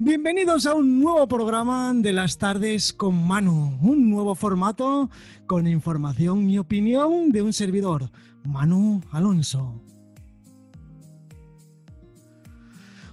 [0.00, 5.10] Bienvenidos a un nuevo programa de las tardes con Manu, un nuevo formato
[5.44, 8.08] con información y opinión de un servidor,
[8.44, 9.82] Manu Alonso.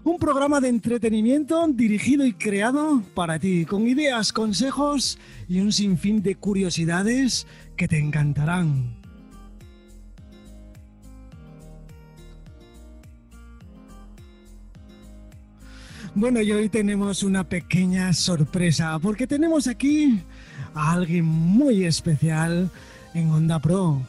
[0.04, 5.18] Un programa de entretenimiento dirigido y creado para ti, con ideas, consejos
[5.48, 7.48] y un sinfín de curiosidades
[7.78, 9.05] que te encantarán.
[16.18, 20.24] Bueno, y hoy tenemos una pequeña sorpresa, porque tenemos aquí
[20.74, 22.72] a alguien muy especial
[23.14, 24.02] en Onda Pro.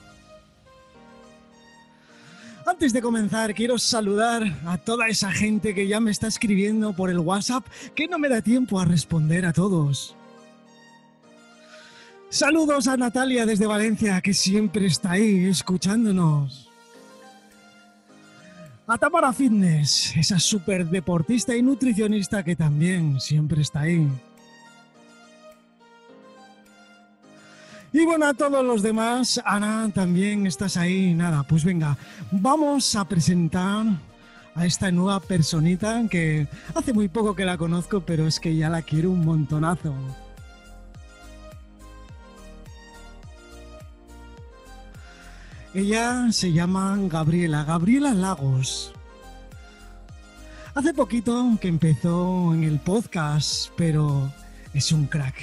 [2.64, 7.10] Antes de comenzar, quiero saludar a toda esa gente que ya me está escribiendo por
[7.10, 7.66] el WhatsApp,
[7.96, 10.14] que no me da tiempo a responder a todos.
[12.28, 16.65] Saludos a Natalia desde Valencia, que siempre está ahí escuchándonos.
[18.88, 24.08] A Tamara Fitness, esa super deportista y nutricionista que también siempre está ahí.
[27.92, 31.14] Y bueno, a todos los demás, Ana, también estás ahí.
[31.14, 31.98] Nada, pues venga,
[32.30, 33.86] vamos a presentar
[34.54, 38.70] a esta nueva personita que hace muy poco que la conozco, pero es que ya
[38.70, 39.94] la quiero un montonazo.
[45.76, 48.94] Ella se llama Gabriela, Gabriela Lagos.
[50.74, 54.32] Hace poquito que empezó en el podcast, pero
[54.72, 55.36] es un crack.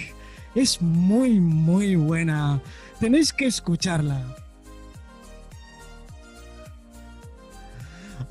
[0.56, 2.60] Es muy, muy buena.
[3.00, 4.36] Tenéis que escucharla.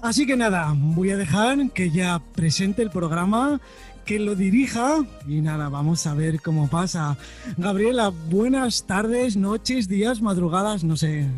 [0.01, 3.61] Así que nada, voy a dejar que ella presente el programa,
[4.05, 7.17] que lo dirija y nada, vamos a ver cómo pasa.
[7.57, 11.29] Gabriela, buenas tardes, noches, días, madrugadas, no sé.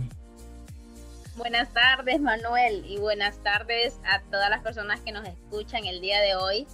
[1.36, 6.20] Buenas tardes, Manuel, y buenas tardes a todas las personas que nos escuchan el día
[6.20, 6.64] de hoy.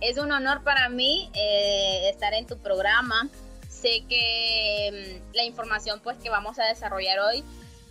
[0.00, 3.28] Es un honor para mí eh, estar en tu programa.
[3.68, 7.44] Sé que mm, la información pues que vamos a desarrollar hoy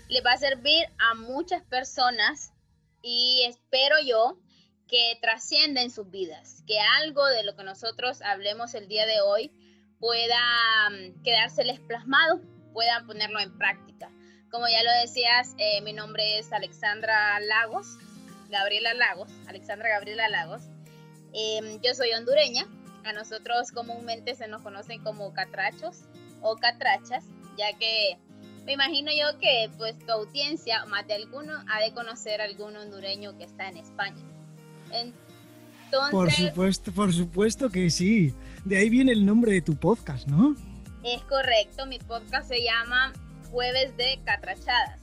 [0.07, 2.53] le va a servir a muchas personas
[3.03, 4.39] y espero yo
[4.87, 9.21] que trascienda en sus vidas, que algo de lo que nosotros hablemos el día de
[9.21, 9.51] hoy
[9.99, 10.39] pueda
[10.89, 12.41] mm, quedárseles plasmado,
[12.73, 14.09] puedan ponerlo en práctica.
[14.51, 17.97] Como ya lo decías, eh, mi nombre es Alexandra Lagos,
[18.49, 20.63] Gabriela Lagos, Alexandra Gabriela Lagos.
[21.33, 22.65] Em, yo soy hondureña,
[23.03, 25.97] a nosotros comúnmente se nos conocen como catrachos
[26.41, 27.25] o catrachas,
[27.57, 28.17] ya que
[28.65, 32.75] me imagino yo que pues tu audiencia, más de alguno, ha de conocer a algún
[32.75, 34.23] hondureño que está en España.
[34.91, 38.33] Entonces, por supuesto, por supuesto que sí.
[38.65, 40.55] De ahí viene el nombre de tu podcast, ¿no?
[41.03, 43.13] Es correcto, mi podcast se llama
[43.51, 44.99] jueves de catrachadas.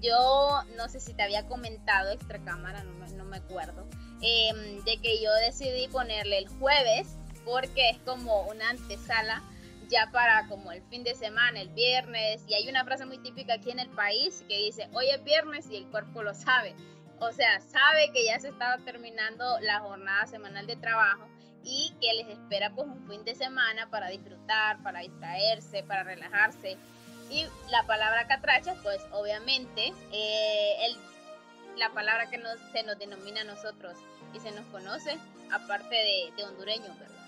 [0.00, 3.86] Yo no sé si te había comentado extra cámara, no me, acuerdo,
[4.22, 9.42] em, de que yo decidí ponerle el jueves porque es como una antesala
[9.88, 13.54] ya para como el fin de semana, el viernes, y hay una frase muy típica
[13.54, 16.74] aquí en el país que dice, hoy es viernes y el cuerpo lo sabe.
[17.20, 21.26] O sea, sabe que ya se estaba terminando la jornada semanal de trabajo
[21.64, 26.76] y que les espera pues un fin de semana para disfrutar, para distraerse, para relajarse.
[27.30, 30.96] Y la palabra catracha, pues obviamente, eh,
[31.76, 33.96] la palabra que nos, se nos denomina a nosotros
[34.34, 35.18] y se nos conoce,
[35.52, 37.18] aparte de, de hondureño, ¿verdad?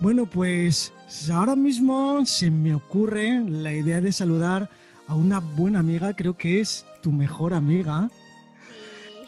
[0.00, 0.92] Bueno, pues
[1.32, 4.70] ahora mismo se me ocurre la idea de saludar
[5.08, 8.08] a una buena amiga, creo que es tu mejor amiga.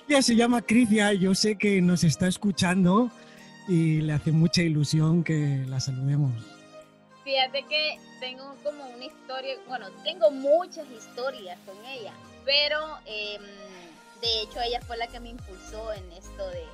[0.09, 3.11] Ella se llama Crisia, yo sé que nos está escuchando
[3.69, 6.33] y le hace mucha ilusión que la saludemos.
[7.25, 12.15] Fíjate que tengo como una historia, bueno, tengo muchas historias con ella,
[12.47, 13.43] pero em,
[14.23, 16.65] de hecho ella fue la que me impulsó en esto de,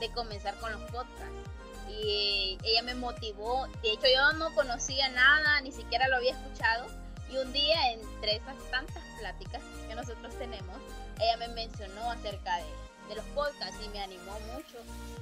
[0.00, 1.50] de comenzar con los podcasts.
[1.88, 6.86] Y ella me motivó, de hecho yo no conocía nada, ni siquiera lo había escuchado.
[7.30, 10.76] Y un día, entre esas tantas pláticas que nosotros tenemos,
[11.20, 12.64] ella me mencionó acerca de,
[13.08, 14.78] de los podcasts y me animó mucho.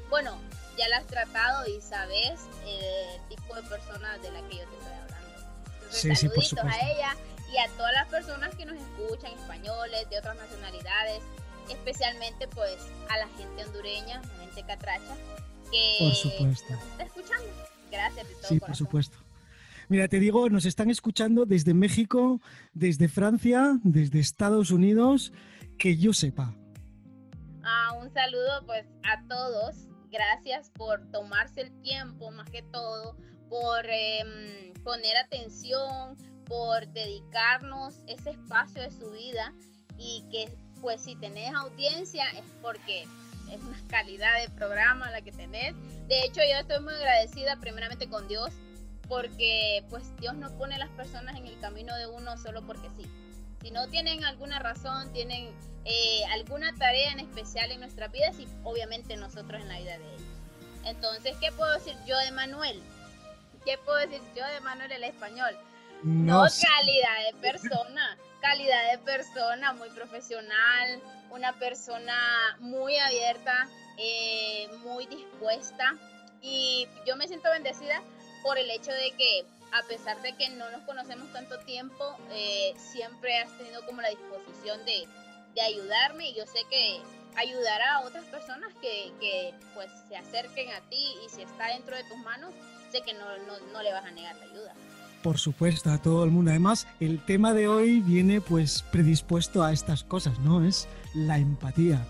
[0.08, 0.38] Bueno,
[0.76, 4.76] ya la has tratado y sabes el tipo de personas de la que yo te
[4.76, 5.32] estoy hablando.
[5.74, 7.16] Entonces, sí, saluditos a ella
[7.52, 11.22] y a todas las personas que nos escuchan, españoles, de otras nacionalidades,
[11.68, 12.76] especialmente pues
[13.10, 15.16] a la gente hondureña, la gente catracha,
[15.70, 16.72] que por supuesto.
[16.72, 17.46] nos está escuchando.
[17.90, 19.18] Gracias de todo Sí, por supuesto.
[19.88, 22.40] Mira, te digo, nos están escuchando desde México,
[22.72, 25.32] desde Francia, desde Estados Unidos,
[25.78, 26.54] que yo sepa.
[27.62, 33.16] Ah, un saludo pues a todos gracias por tomarse el tiempo, más que todo,
[33.48, 36.16] por em, poner atención,
[36.46, 39.52] por dedicarnos ese espacio de su vida
[39.98, 43.02] y que pues si tenés audiencia es porque
[43.50, 45.74] es una calidad de programa la que tenés.
[46.08, 48.52] De hecho, yo estoy muy agradecida primeramente con Dios
[49.08, 53.06] porque pues Dios no pone las personas en el camino de uno solo porque sí.
[53.62, 55.54] Si no tienen alguna razón, tienen
[55.84, 60.14] eh, alguna tarea en especial en nuestra vida, y obviamente nosotros en la vida de
[60.14, 60.22] ellos.
[60.84, 62.82] Entonces, ¿qué puedo decir yo de Manuel?
[63.64, 65.56] ¿Qué puedo decir yo de Manuel el español?
[66.02, 71.00] No, calidad de persona, calidad de persona, muy profesional,
[71.30, 73.68] una persona muy abierta,
[73.98, 75.94] eh, muy dispuesta.
[76.40, 78.02] Y yo me siento bendecida
[78.42, 82.74] por el hecho de que a pesar de que no nos conocemos tanto tiempo, eh,
[82.76, 85.06] siempre has tenido como la disposición de,
[85.54, 87.00] de, ayudarme y yo sé que
[87.36, 91.96] ayudará a otras personas que, que, pues se acerquen a ti y si está dentro
[91.96, 92.52] de tus manos,
[92.90, 94.74] sé que no, no, no le vas a negar la ayuda.
[95.22, 96.50] Por supuesto, a todo el mundo.
[96.50, 100.64] Además, el tema de hoy viene pues predispuesto a estas cosas, ¿no?
[100.64, 102.04] Es la empatía.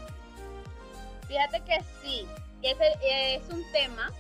[1.29, 2.27] Fíjate que sí,
[2.63, 4.11] ese es un tema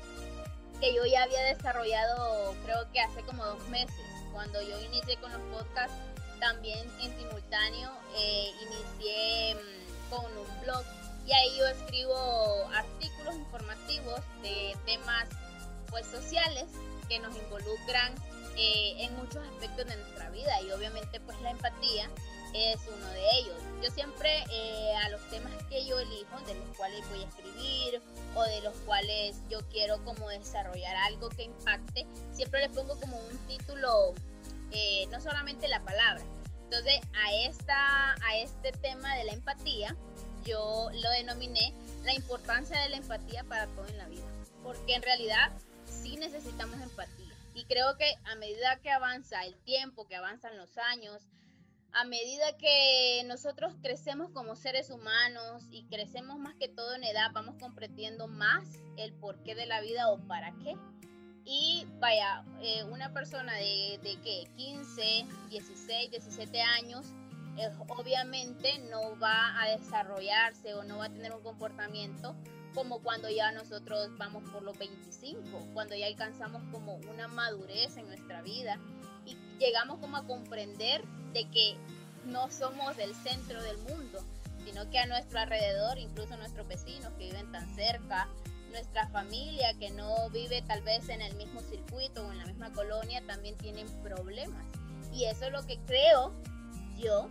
[0.83, 5.33] que yo ya había desarrollado creo que hace como dos meses, cuando yo inicié con
[5.33, 5.95] los podcasts,
[6.41, 10.83] también en simultáneo eh, inicié mm, con un blog
[11.25, 15.29] y ahí yo escribo artículos informativos de temas
[15.89, 16.65] pues sociales
[17.09, 18.13] que nos involucran
[18.57, 22.11] eh, en muchos aspectos de nuestra vida y obviamente pues la empatía
[22.55, 23.57] es uno de ellos.
[23.83, 28.03] Yo siempre eh, a los temas que yo elijo, de los cuales voy a escribir
[28.35, 33.17] o de los cuales yo quiero como desarrollar algo que impacte, siempre le pongo como
[33.17, 34.15] un título,
[34.71, 36.23] eh, no solamente la palabra.
[36.65, 39.97] Entonces a, esta, a este tema de la empatía,
[40.45, 44.27] yo lo denominé la importancia de la empatía para todo en la vida.
[44.63, 45.53] Porque en realidad
[45.85, 47.33] sí necesitamos empatía.
[47.55, 51.23] Y creo que a medida que avanza el tiempo, que avanzan los años,
[51.95, 57.31] a medida que nosotros crecemos como seres humanos y crecemos más que todo en edad,
[57.35, 58.65] vamos comprendiendo más
[58.97, 60.75] el porqué de la vida o para qué.
[61.45, 67.07] Y vaya, eh, una persona de, de que 15, 16, 17 años,
[67.59, 72.35] eh, obviamente no va a desarrollarse o no va a tener un comportamiento
[72.75, 78.07] como cuando ya nosotros vamos por los 25, cuando ya alcanzamos como una madurez en
[78.07, 78.81] nuestra vida
[79.27, 81.77] y llegamos como a comprender de que
[82.25, 84.25] no somos el centro del mundo,
[84.65, 88.29] sino que a nuestro alrededor, incluso nuestros vecinos que viven tan cerca,
[88.71, 92.73] nuestra familia que no vive tal vez en el mismo circuito o en la misma
[92.73, 94.65] colonia, también tienen problemas.
[95.13, 96.33] Y eso es lo que creo
[96.99, 97.29] yo,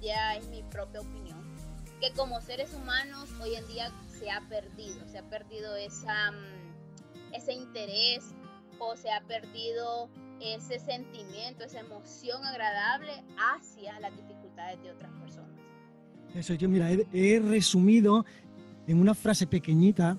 [0.00, 1.42] ya, es mi propia opinión,
[2.00, 7.52] que como seres humanos hoy en día se ha perdido, se ha perdido mm, ese
[7.52, 8.24] interés
[8.78, 10.08] o se ha perdido
[10.40, 15.50] ese sentimiento, esa emoción agradable hacia las dificultades de otras personas.
[16.34, 18.24] Eso yo, mira, he, resumido
[18.86, 20.16] en una frase pequeñita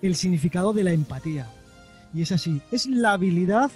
[0.00, 1.46] el significado de la empatía.
[2.14, 3.70] Y es así, es la habilidad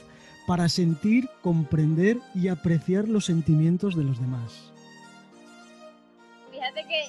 [0.47, 4.73] para sentir, comprender y apreciar los sentimientos de los demás.
[6.51, 7.05] Fíjate que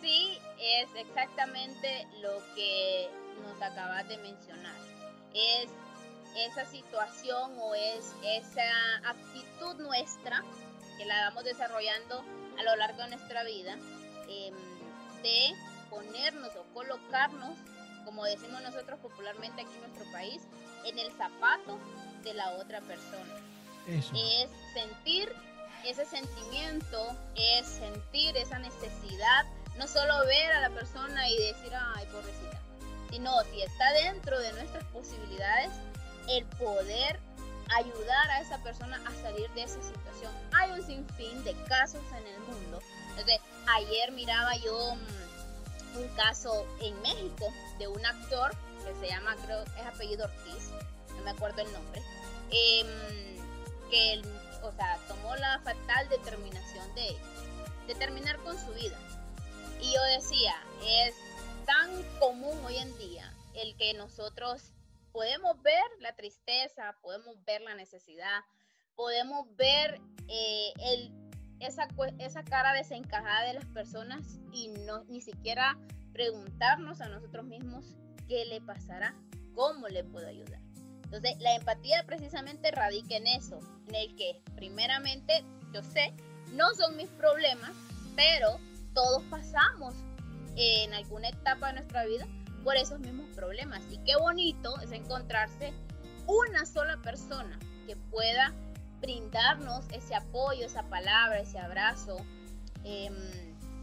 [0.00, 3.08] sí es exactamente lo que
[3.42, 4.76] nos acabas de mencionar.
[5.34, 5.70] Es
[6.36, 8.70] esa situación o es esa
[9.04, 10.44] actitud nuestra
[10.96, 12.24] que la vamos desarrollando
[12.58, 13.72] a lo largo de nuestra vida
[14.28, 14.54] em,
[15.22, 15.54] de
[15.88, 17.58] ponernos o colocarnos,
[18.04, 20.42] como decimos nosotros popularmente aquí en nuestro país,
[20.84, 21.78] en el zapato
[22.22, 23.34] de la otra persona.
[23.88, 25.32] Es sentir
[25.84, 29.46] ese sentimiento, es sentir esa necesidad,
[29.78, 32.60] no solo ver a la persona y decir, ay, pobrecita,
[33.10, 35.70] sino si está dentro de nuestras posibilidades,
[36.30, 37.20] el poder
[37.70, 40.32] ayudar a esa persona a salir de esa situación.
[40.52, 42.80] Hay un sinfín de casos en el mundo.
[43.10, 48.50] Entonces, ayer miraba yo mm, un caso en México de un actor
[48.84, 50.70] que se llama, creo, es apellido Ortiz,
[51.16, 52.02] no me acuerdo el nombre,
[52.50, 52.86] em,
[53.90, 54.22] que,
[54.62, 57.16] o sea, tomó la fatal determinación de,
[57.86, 58.98] de terminar con su vida.
[59.80, 61.14] Y yo decía, es
[61.66, 64.72] tan común hoy en día el que nosotros
[65.12, 68.40] podemos ver la tristeza, podemos ver la necesidad,
[68.94, 71.12] podemos ver eh, el,
[71.60, 71.88] esa,
[72.18, 75.78] esa cara desencajada de las personas y no, ni siquiera
[76.12, 77.96] preguntarnos a nosotros mismos
[78.28, 79.14] qué le pasará,
[79.54, 80.60] cómo le puedo ayudar.
[81.04, 86.14] Entonces, la empatía precisamente radica en eso, en el que primeramente, yo sé,
[86.52, 87.72] no son mis problemas,
[88.14, 88.60] pero
[88.94, 89.94] todos pasamos
[90.56, 92.26] en alguna etapa de nuestra vida
[92.64, 93.82] por esos mismos problemas.
[93.90, 95.72] Y qué bonito es encontrarse
[96.26, 98.54] una sola persona que pueda
[99.00, 102.18] brindarnos ese apoyo, esa palabra, ese abrazo,
[102.84, 103.14] em,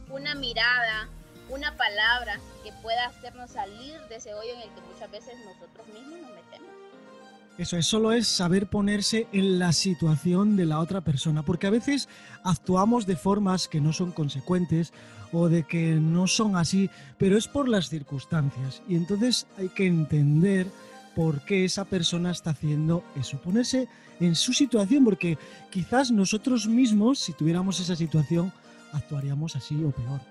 [0.10, 1.10] una mirada
[1.50, 5.88] una palabra que pueda hacernos salir de ese hoyo en el que muchas veces nosotros
[5.88, 6.57] mismos nos metemos.
[7.58, 11.72] Eso es, solo es saber ponerse en la situación de la otra persona, porque a
[11.72, 12.08] veces
[12.44, 14.94] actuamos de formas que no son consecuentes
[15.32, 18.84] o de que no son así, pero es por las circunstancias.
[18.88, 20.68] Y entonces hay que entender
[21.16, 23.88] por qué esa persona está haciendo eso, ponerse
[24.20, 25.38] en su situación, porque
[25.72, 28.54] quizás nosotros mismos, si tuviéramos esa situación,
[28.94, 30.22] actuaríamos así o peor.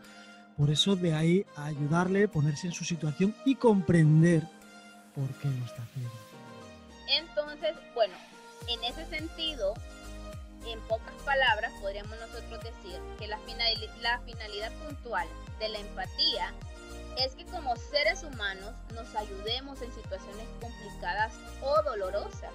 [0.56, 4.44] Por eso de ahí ayudarle, ponerse en su situación y comprender
[5.14, 6.25] por qué lo está haciendo.
[7.08, 8.14] Entonces, bueno,
[8.68, 9.74] en ese sentido,
[10.66, 16.52] en pocas palabras, podríamos nosotros decir que la, finalidad puntual de la empatía
[17.18, 21.32] es que como seres humanos nos ayudemos en situaciones complicadas
[21.62, 22.52] o dolorosas.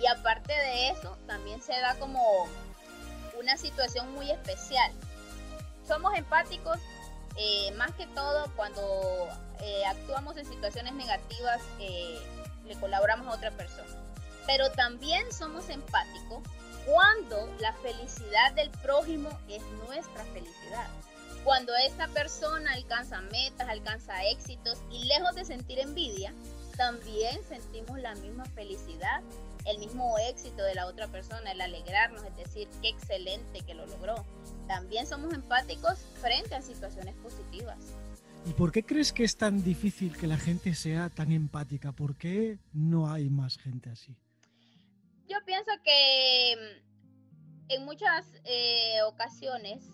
[0.00, 2.48] Y aparte de eso, también se da como
[3.38, 4.92] una situación muy especial.
[5.86, 6.78] Somos empáticos
[7.36, 9.28] eh, más que todo cuando
[9.60, 11.60] eh, actuamos en situaciones negativas.
[11.80, 12.20] Eh,
[12.66, 13.90] le colaboramos a otra persona.
[14.46, 16.42] Pero también somos empáticos
[16.86, 20.86] cuando la felicidad del prójimo es nuestra felicidad.
[21.44, 26.32] Cuando esta persona alcanza metas, alcanza éxitos y lejos de sentir envidia,
[26.76, 29.22] también sentimos la misma felicidad,
[29.66, 33.86] el mismo éxito de la otra persona, el alegrarnos, es decir, qué excelente que lo
[33.86, 34.24] logró.
[34.66, 37.78] También somos empáticos frente a situaciones positivas.
[38.46, 41.92] ¿Y por qué crees que es tan difícil que la gente sea tan empática?
[41.92, 44.16] ¿Por qué no hay más gente así?
[45.28, 49.84] Yo pienso que mm, en muchas eh, ocasiones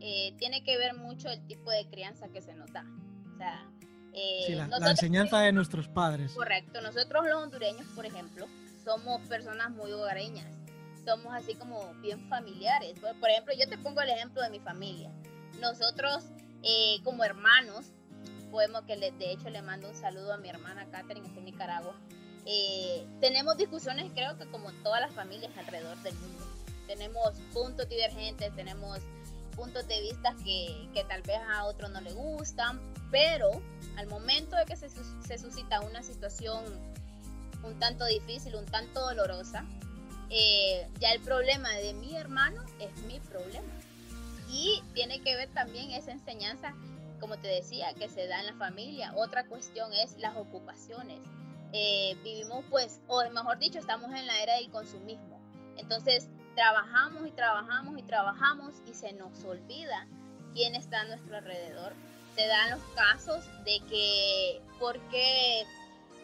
[0.00, 2.84] eh, tiene que ver mucho el tipo de crianza que se nos da.
[3.34, 3.70] O sea,
[4.14, 6.32] eh, la, enseñanza de nuestros padres.
[6.32, 6.80] Correcto.
[6.80, 8.46] Nosotros los hondureños, por ejemplo,
[8.82, 10.50] somos personas muy hogareñas.
[11.04, 12.98] Somos así como bien familiares.
[12.98, 15.10] Por, ejemplo, yo te pongo el ejemplo de mi familia.
[15.60, 16.30] Nosotros
[16.62, 17.86] eh, como hermanos,
[18.50, 21.40] podemos que le, de hecho le mando un saludo a mi hermana Catherine, que está
[21.40, 21.94] en Nicaragua.
[22.44, 26.44] Eh, tenemos discusiones, creo que como todas las familias alrededor del mundo.
[26.86, 28.98] Tenemos puntos divergentes, tenemos
[29.56, 33.50] puntos de vista que, que tal vez a otro no le gustan, pero
[33.96, 36.64] al momento de que se, se suscita una situación
[37.62, 39.64] un tanto difícil, un tanto dolorosa,
[40.30, 43.72] eh, ya el problema de mi hermano es mi problema
[44.52, 46.74] y tiene que ver también esa enseñanza,
[47.20, 49.14] como te decía, que se da en la familia.
[49.16, 51.20] Otra cuestión es las ocupaciones.
[51.72, 55.40] Eh, vivimos pues, o mejor dicho, estamos en la era del consumismo.
[55.78, 60.06] Entonces, trabajamos y trabajamos y trabajamos y se nos olvida
[60.52, 61.94] quién está a nuestro alrededor.
[62.36, 65.64] Se dan los casos de que porque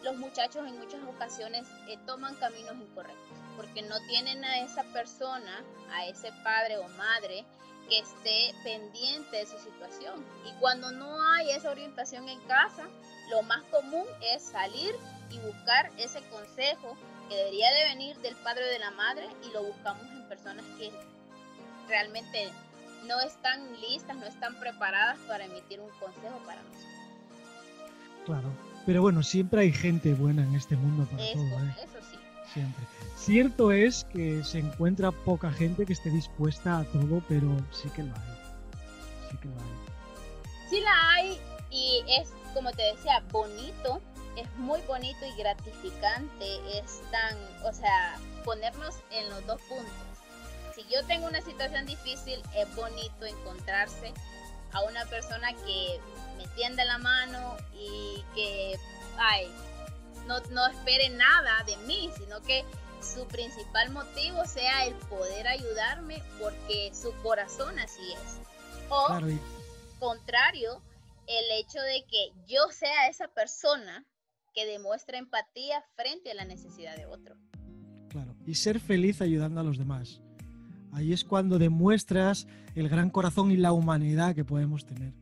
[0.03, 5.63] los muchachos en muchas ocasiones eh, toman caminos incorrectos, porque no tienen a esa persona,
[5.91, 7.43] a ese padre o madre
[7.89, 10.23] que esté pendiente de su situación.
[10.45, 12.87] Y cuando no hay esa orientación en casa,
[13.31, 14.95] lo más común es salir
[15.29, 16.95] y buscar ese consejo
[17.27, 20.65] que debería de venir del padre o de la madre y lo buscamos en personas
[20.77, 20.91] que
[21.87, 22.49] realmente
[23.07, 26.89] no están listas, no están preparadas para emitir un consejo para nosotros.
[28.25, 28.51] Claro,
[28.85, 31.43] pero bueno, siempre hay gente buena en este mundo para todo.
[31.43, 31.75] ¿eh?
[31.83, 32.17] Eso sí.
[32.53, 32.85] Siempre.
[33.19, 38.03] Cierto es que se encuentra poca gente que esté dispuesta a todo, pero sí que
[38.03, 38.21] lo hay.
[39.29, 40.69] Sí que lo hay.
[40.69, 44.01] Sí la hay y es, como te decía, bonito,
[44.37, 49.93] es muy bonito y gratificante, es tan, o sea, ponernos en los dos puntos.
[50.73, 54.13] Si yo tengo una situación difícil, es bonito encontrarse
[54.71, 55.99] a una persona que
[56.37, 58.79] me tienda la mano y que,
[59.17, 59.51] ay,
[60.25, 62.63] no, no espere nada de mí, sino que
[63.01, 68.39] su principal motivo sea el poder ayudarme porque su corazón así es.
[68.89, 69.07] O
[69.99, 70.81] contrario,
[71.27, 74.05] el hecho de que yo sea esa persona
[74.53, 77.35] que demuestra empatía frente a la necesidad de otro.
[78.09, 80.21] Claro, y ser feliz ayudando a los demás.
[80.91, 85.13] Ahí es cuando demuestras el gran corazón y la humanidad que podemos tener.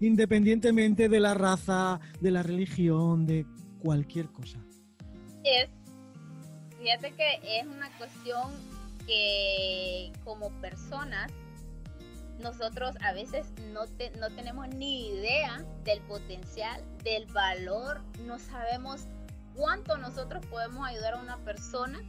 [0.00, 3.46] Independientemente de la raza, de la religión, de
[3.78, 4.58] cualquier cosa.
[5.44, 5.68] Es
[6.84, 8.52] fíjate que es una cuestión
[9.06, 11.32] que como personas
[12.40, 13.84] nosotros a veces no,
[14.18, 19.06] no tenemos ni idea del potencial, del valor, no sabemos
[19.54, 22.00] cuánto nosotros podemos ayudar a una persona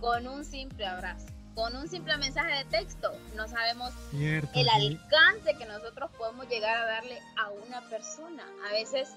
[0.00, 3.12] con un simple abrazo, con un simple mensaje de texto.
[3.36, 8.44] No sabemos el alcance que nosotros podemos llegar a darle a una persona.
[8.68, 9.08] A veces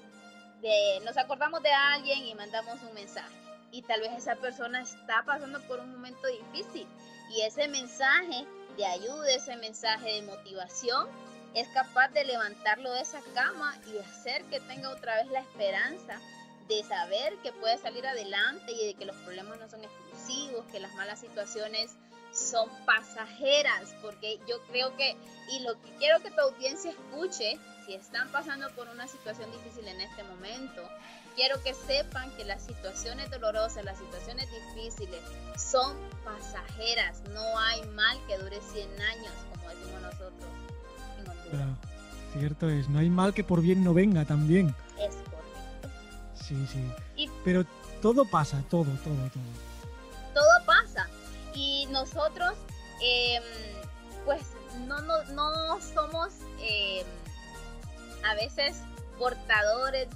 [1.04, 3.39] nos acordamos de alguien y mandamos un mensaje
[3.72, 6.86] y tal vez esa persona está pasando por un momento difícil
[7.30, 8.46] y ese mensaje
[8.76, 11.08] de ayuda, ese mensaje de motivación
[11.54, 16.20] es capaz de levantarlo de esa cama y hacer que tenga otra vez la esperanza
[16.68, 20.78] de saber que puede salir adelante y de que los problemas no son exclusivos, que
[20.78, 21.90] las malas situaciones
[22.32, 25.16] son pasajeras, porque yo creo que,
[25.50, 29.88] y lo que quiero que tu audiencia escuche, si están pasando por una situación difícil
[29.88, 30.88] en este momento,
[31.40, 35.22] quiero que sepan que las situaciones dolorosas, las situaciones difíciles
[35.56, 40.50] son pasajeras, no hay mal que dure 100 años, como decimos nosotros
[42.38, 44.74] cierto es, no hay mal que por bien no venga también.
[44.98, 45.88] Es correcto.
[46.34, 47.28] Sí, sí.
[47.42, 47.64] Pero
[48.02, 50.34] todo pasa, todo, todo, todo.
[50.34, 51.08] Todo pasa.
[51.54, 52.52] Y nosotros,
[53.02, 53.42] em,
[54.24, 54.42] pues,
[54.86, 56.28] no, no, no somos
[56.60, 57.04] em,
[58.24, 58.76] a veces
[59.18, 60.06] portadores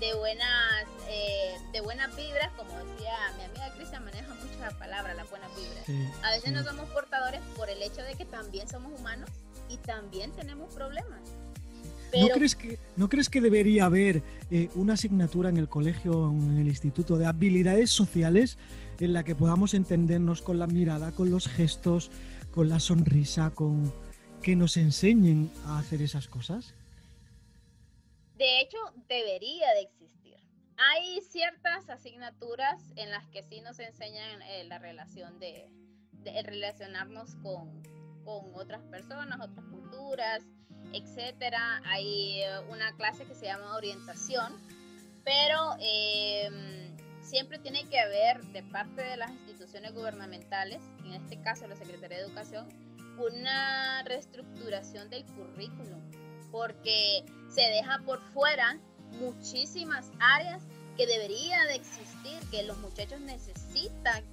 [0.00, 5.14] de buenas eh, de buenas vibras, como decía mi amiga Cristian, maneja mucho la palabra,
[5.14, 6.10] la buena vibra.
[6.22, 9.30] a veces no somos portadores por el hecho de que también somos humanos
[9.68, 11.20] y también tenemos problemas.
[12.20, 16.58] ¿No, crees que, ¿No crees que debería haber eh, una asignatura en el colegio, en
[16.58, 18.56] el instituto, de habilidades sociales
[19.00, 22.10] en la que podamos entendernos con la mirada, con los gestos,
[22.52, 23.92] con la sonrisa, con
[24.42, 26.74] que nos enseñen a hacer esas cosas?
[28.34, 30.36] De hecho, debería de existir.
[30.76, 35.70] Hay ciertas asignaturas en las que sí nos enseñan eh, la relación de,
[36.24, 37.82] de relacionarnos con,
[38.24, 40.42] con otras personas, otras culturas,
[40.92, 41.80] etcétera.
[41.84, 44.54] Hay eh, una clase que se llama orientación,
[45.24, 51.66] pero em, siempre tiene que haber de parte de las instituciones gubernamentales, en este caso
[51.66, 52.68] la Secretaría de Educación,
[53.18, 56.02] una reestructuración del currículum,
[56.54, 58.78] porque se deja por fuera
[59.18, 60.62] muchísimas áreas
[60.96, 64.24] que debería de existir, que los muchachos necesitan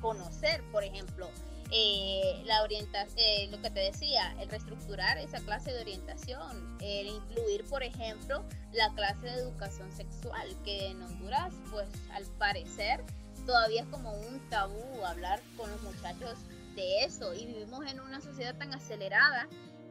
[0.00, 1.30] conocer, por ejemplo,
[1.70, 7.06] eh, la orientación, eh, lo que te decía, el reestructurar esa clase de orientación, el
[7.06, 13.04] incluir, por ejemplo, la clase de educación sexual, que en Honduras, pues al parecer,
[13.46, 16.40] todavía es como un tabú hablar con los muchachos
[16.74, 19.48] de eso y vivimos en una sociedad tan acelerada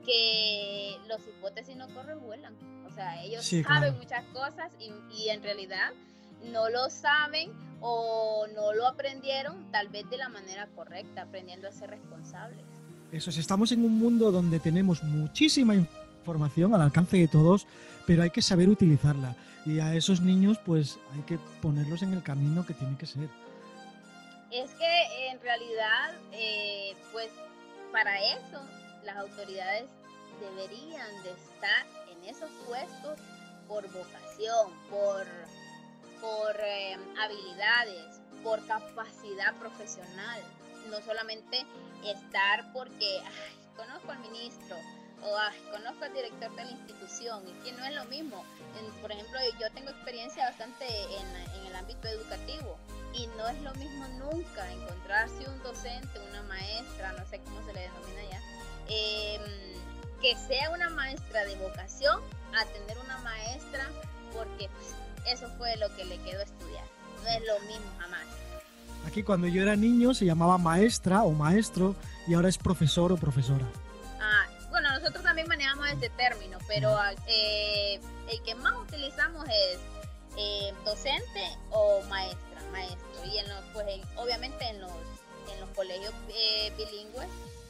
[0.08, 2.56] que los hipótesis no corren, vuelan.
[2.88, 5.91] O sea, ellos saben muchas cosas y, y en realidad
[6.52, 11.72] no lo saben o no lo aprendieron tal vez de la manera correcta, aprendiendo a
[11.72, 12.65] ser responsables.
[13.12, 17.67] Eso es, estamos en un mundo donde tenemos muchísima información al alcance de todos,
[18.06, 19.36] pero hay que saber utilizarla.
[19.65, 23.30] Y a esos niños pues hay que ponerlos en el camino que tiene que ser.
[24.52, 27.30] Es que en realidad, eh, pues
[27.91, 28.62] para eso
[29.08, 29.89] las autoridades
[30.39, 33.17] deberían de estar en esos puestos
[33.67, 35.26] por vocación, por
[36.22, 40.41] por em, habilidades, por capacidad profesional,
[40.89, 41.65] no solamente
[42.04, 43.22] estar porque
[43.76, 44.76] conozco al ministro
[45.22, 48.43] o conozco al director de la institución, y que no es lo mismo.
[49.02, 52.78] por ejemplo, yo tengo experiencia bastante en, el ámbito educativo
[53.13, 57.74] y no es lo mismo nunca encontrarse un docente, una maestra, no sé cómo se
[57.74, 58.37] le denomina ya,
[58.89, 59.41] em,
[60.21, 62.21] que sea una maestra de vocación
[62.56, 63.88] a tener una maestra
[64.34, 64.95] porque pues,
[65.26, 66.86] eso fue lo que le quedó estudiar.
[67.23, 68.26] No es lo mismo jamás.
[69.06, 71.95] Aquí cuando yo era niño se llamaba maestra o maestro
[72.28, 73.65] y ahora es profesor o profesora.
[74.19, 76.97] Ah, bueno, nosotros también manejamos ese término, pero
[77.28, 79.80] eh, el que más utilizamos es
[80.38, 83.26] eh, docente o maestra, maestro.
[83.26, 83.86] Y en los, pues
[84.17, 84.91] obviamente en los,
[85.54, 87.28] en los colegios eh, bilingües,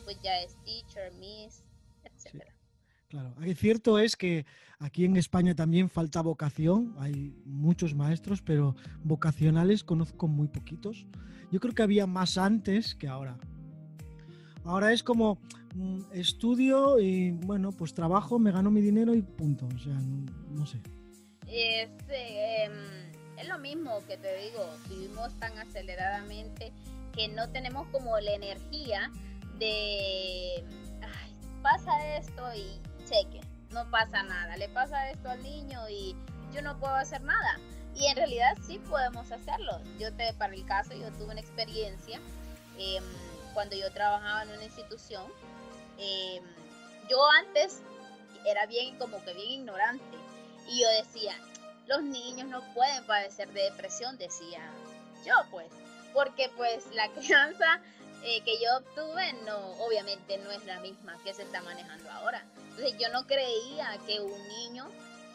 [0.07, 1.65] pues ya es teacher, miss,
[2.01, 2.55] etcétera.
[3.09, 4.45] Claro, cierto es que
[4.79, 11.05] aquí en España también falta vocación, hay muchos maestros, pero vocacionales conozco muy poquitos.
[11.51, 13.37] Yo creo que había más antes que ahora.
[14.63, 15.39] Ahora es como
[15.75, 19.67] mm, estudio y bueno, pues trabajo, me gano mi dinero y punto.
[19.75, 19.99] O sea,
[20.51, 20.79] no, sé.
[21.47, 22.71] Es, em,
[23.37, 26.71] es lo mismo que te digo, vivimos tan aceleradamente
[27.11, 29.11] que no tenemos como la energía
[29.59, 30.63] de,
[31.61, 33.41] pasa esto y cheque,
[33.71, 36.15] no pasa nada, le pasa esto al niño y
[36.53, 37.59] yo no puedo hacer nada.
[37.95, 39.81] Y en realidad sí podemos hacerlo.
[39.99, 42.19] Yo te, para el caso, yo tuve una experiencia
[42.77, 43.03] em,
[43.53, 45.23] cuando yo trabajaba en una institución.
[45.97, 46.43] Em,
[47.09, 47.81] yo antes
[48.45, 50.17] era bien, como que bien ignorante.
[50.67, 51.33] Y yo decía,
[51.87, 54.61] los niños no pueden padecer de depresión, decía
[55.25, 55.71] yo pues.
[56.13, 57.81] Porque pues la crianza
[58.23, 62.43] eh, que yo obtuve no, obviamente no es la misma que se está manejando ahora.
[62.69, 64.87] Entonces yo no creía que un niño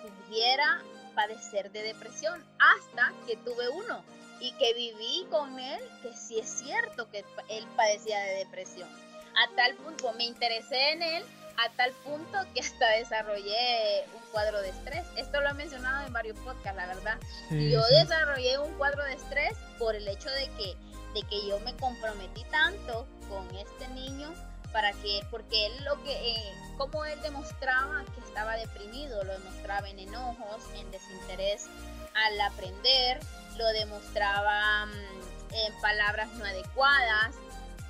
[0.03, 0.83] pudiera
[1.15, 4.03] padecer de depresión hasta que tuve uno
[4.41, 8.89] y que viví con él que sí es cierto que él padecía de depresión.
[9.37, 11.25] A tal punto me interesé en él
[11.57, 15.05] a tal punto que hasta desarrollé un cuadro de estrés.
[15.17, 17.19] Esto lo he mencionado en varios podcasts, la verdad.
[17.51, 20.77] yo desarrollé un cuadro de estrés por el hecho de que,
[21.15, 24.33] de que yo me comprometí tanto con este niño
[24.73, 29.89] para que, porque él lo que, eh, como él demostraba que estaba deprimido, lo demostraba
[29.89, 31.67] en enojos, en desinterés
[32.15, 33.21] al aprender,
[33.59, 37.35] lo demostraba mm, en palabras no adecuadas,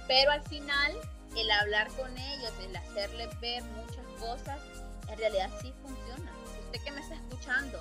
[0.08, 0.92] pero al final
[1.36, 4.60] el hablar con ellos, el hacerles ver muchas cosas,
[5.08, 6.32] en realidad sí funciona.
[6.66, 7.78] Usted que me está escuchando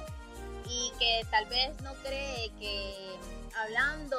[0.70, 3.18] y que tal vez no cree que
[3.58, 4.18] hablando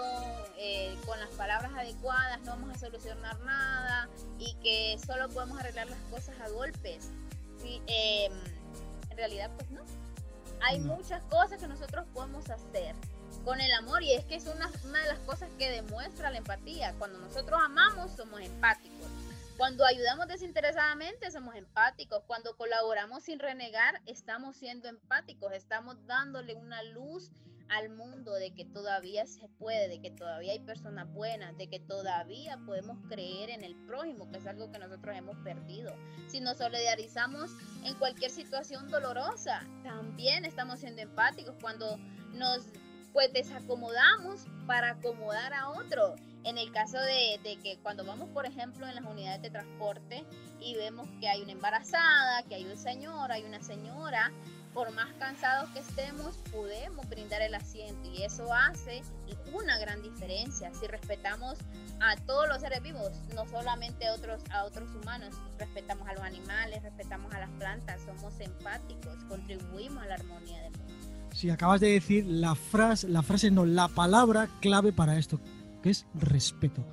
[0.57, 5.89] eh, con las palabras adecuadas no vamos a solucionar nada y que solo podemos arreglar
[5.89, 7.09] las cosas a golpes.
[7.65, 8.33] Em,
[9.11, 9.83] en realidad pues no.
[10.63, 12.95] Hay muchas cosas que nosotros podemos hacer
[13.45, 16.39] con el amor y es que es una, una de las cosas que demuestra la
[16.39, 16.95] empatía.
[16.99, 19.09] Cuando nosotros amamos somos empáticos.
[19.57, 22.23] Cuando ayudamos desinteresadamente somos empáticos.
[22.27, 25.53] Cuando colaboramos sin renegar estamos siendo empáticos.
[25.53, 27.31] Estamos dándole una luz
[27.73, 31.81] al mundo de que todavía se puede, de que todavía hay personas buenas, de que
[31.81, 35.95] todavía podemos creer en el prójimo, que es algo que nosotros hemos perdido.
[36.29, 37.51] Si nos solidarizamos
[37.85, 41.97] en cualquier situación dolorosa, también estamos siendo empáticos cuando
[42.35, 42.63] nos
[43.15, 46.15] pues desacomodamos para acomodar a otro.
[46.45, 50.25] En el caso de, de, que cuando vamos, por ejemplo, en las unidades de transporte
[50.61, 54.33] y vemos que hay una embarazada, que hay un señor, hay una señora,
[54.75, 59.03] por más cansados que estemos, podemos brindar el asiento y eso hace
[59.53, 60.73] una gran diferencia.
[60.75, 61.59] Si respetamos
[62.01, 66.23] a todos los seres vivos, no solamente a otros, a otros humanos, respetamos a los
[66.23, 70.95] animales, respetamos a las plantas, somos empáticos, contribuimos a la armonía del mundo.
[71.35, 75.41] Si acabas de decir la frase, la frase no, la palabra clave para esto,
[75.83, 76.85] que es respeto.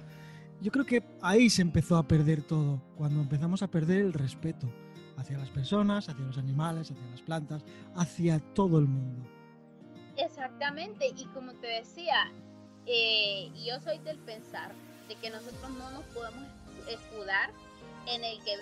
[0.62, 4.68] Yo creo que ahí se empezó a perder todo, cuando empezamos a perder el respeto
[5.20, 7.64] hacia las personas, hacia los animales, hacia las plantas,
[7.96, 9.28] hacia todo el mundo.
[10.18, 12.32] Exactamente, y como te decía,
[12.86, 14.74] eh, yo soy del pensar
[15.08, 16.48] de que nosotros no nos podemos
[16.88, 17.52] escudar
[18.08, 18.58] en el que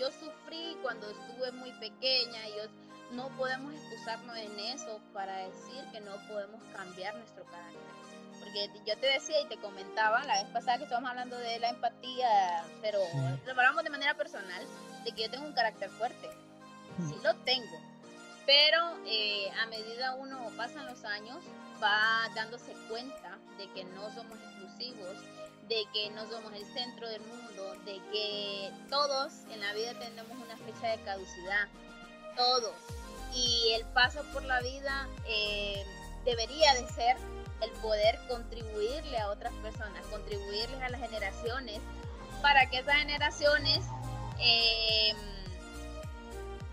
[0.00, 2.70] yo sufrí cuando estuve muy pequeña, yo
[3.12, 7.80] no podemos excusarnos en eso para decir que no podemos cambiar nuestro carácter.
[8.38, 11.70] Porque yo te decía y te comentaba la vez pasada que estábamos hablando de la
[11.70, 12.98] empatía, pero
[13.44, 14.64] lo hablamos de manera personal,
[15.08, 16.28] de que yo tengo un carácter fuerte.
[17.08, 17.80] Sí lo tengo.
[18.44, 21.38] Pero eh, a medida uno pasan los años,
[21.82, 25.16] va dándose cuenta de que no somos exclusivos,
[25.68, 30.36] de que no somos el centro del mundo, de que todos en la vida tenemos
[30.38, 31.68] una fecha de caducidad,
[32.36, 32.74] todos.
[33.34, 35.84] Y el paso por la vida eh,
[36.24, 37.16] debería de ser
[37.60, 41.80] el poder contribuirle a otras personas, contribuirles a las generaciones,
[42.40, 43.84] para que esas generaciones
[44.40, 45.14] eh,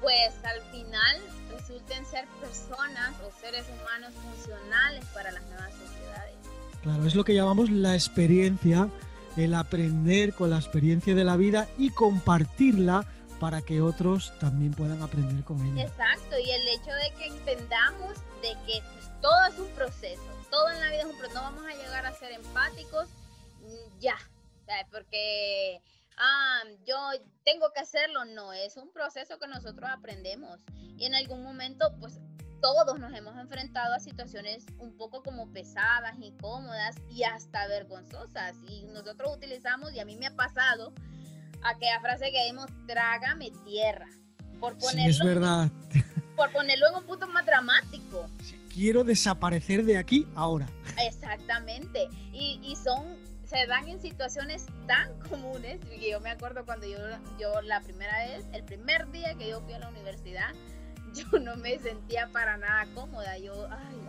[0.01, 6.35] pues al final resulten ser personas o seres humanos funcionales para las nuevas sociedades.
[6.83, 8.89] Claro, es lo que llamamos la experiencia,
[9.37, 13.05] el aprender con la experiencia de la vida y compartirla
[13.39, 15.83] para que otros también puedan aprender con ella.
[15.83, 20.69] Exacto, y el hecho de que entendamos de que pues, todo es un proceso, todo
[20.69, 23.07] en la vida es un proceso, no vamos a llegar a ser empáticos
[23.99, 24.17] ya,
[24.91, 25.81] porque
[26.17, 26.95] ah, yo
[27.43, 30.59] tengo que hacerlo, no, es un proceso que nosotros aprendemos
[30.97, 32.19] y en algún momento pues
[32.61, 38.83] todos nos hemos enfrentado a situaciones un poco como pesadas, incómodas y hasta vergonzosas y
[38.85, 40.93] nosotros utilizamos y a mí me ha pasado
[41.63, 44.07] aquella frase que dimos, trágame tierra.
[44.59, 45.69] Por ponerlo, es verdad.
[46.35, 48.29] Por ponerlo en un punto más dramático.
[48.73, 50.67] quiero desaparecer de aquí ahora.
[50.97, 52.07] Exactamente.
[52.33, 55.79] Y, y son se dan en situaciones tan comunes.
[55.91, 56.97] Y yo me acuerdo cuando yo,
[57.39, 60.53] yo la primera vez, el primer día que yo fui a la universidad,
[61.13, 63.37] yo no me sentía para nada cómoda.
[63.37, 63.53] Yo,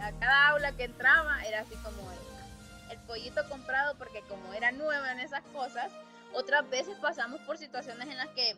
[0.01, 4.73] a cada aula que entraba era así como el, el, pollito comprado porque como era
[4.73, 5.91] nueva en esas cosas,
[6.33, 8.57] otras veces pasamos por situaciones en las que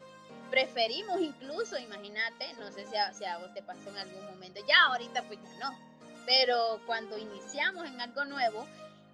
[0.51, 4.61] preferimos incluso, imagínate, no sé si a, si a vos te pasó en algún momento,
[4.67, 5.79] ya ahorita pues ya no,
[6.25, 8.67] pero cuando iniciamos en algo nuevo,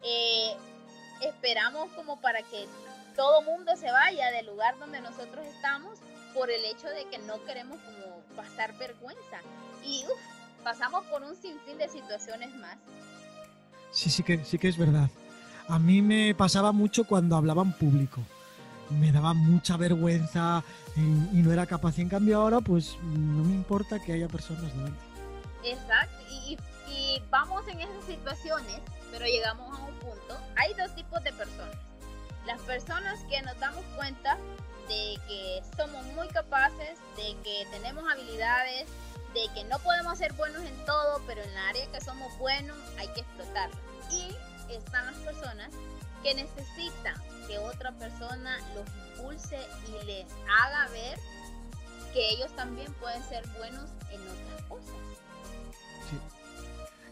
[0.03, 0.55] eh,
[1.21, 2.67] esperamos como para que
[3.15, 5.99] todo mundo se vaya del lugar donde nosotros estamos
[6.35, 9.41] por el hecho de que no queremos como pasar vergüenza.
[9.85, 10.05] Y
[10.65, 12.77] pasamos por un sinfín de situaciones más.
[13.93, 15.09] Sí, sí que, sí que es verdad.
[15.69, 18.21] A mí me pasaba mucho cuando hablaba en público.
[18.91, 20.63] Me daba mucha vergüenza
[20.97, 21.99] y, no era capaz.
[21.99, 25.01] Y en cambio ahora, pues no me importa que haya personas delante.
[25.65, 26.17] Exacto.
[26.31, 26.59] Y,
[26.91, 28.81] y vamos en esas situaciones
[29.15, 30.37] pero llegamos a un punto.
[30.57, 31.77] Hay dos tipos de personas.
[32.47, 34.37] Las personas que nos damos cuenta
[34.89, 38.89] de que somos muy capaces, de que tenemos habilidades,
[39.33, 42.77] de que no podemos ser buenos en todo, pero en la área que somos buenos
[42.99, 43.77] hay que explotarlo.
[44.11, 44.35] Y
[44.73, 45.71] están las personas
[46.25, 47.15] que necesitan
[47.47, 51.19] que otra persona los impulse y les haga ver
[52.13, 54.95] que ellos también pueden ser buenos en otras cosas.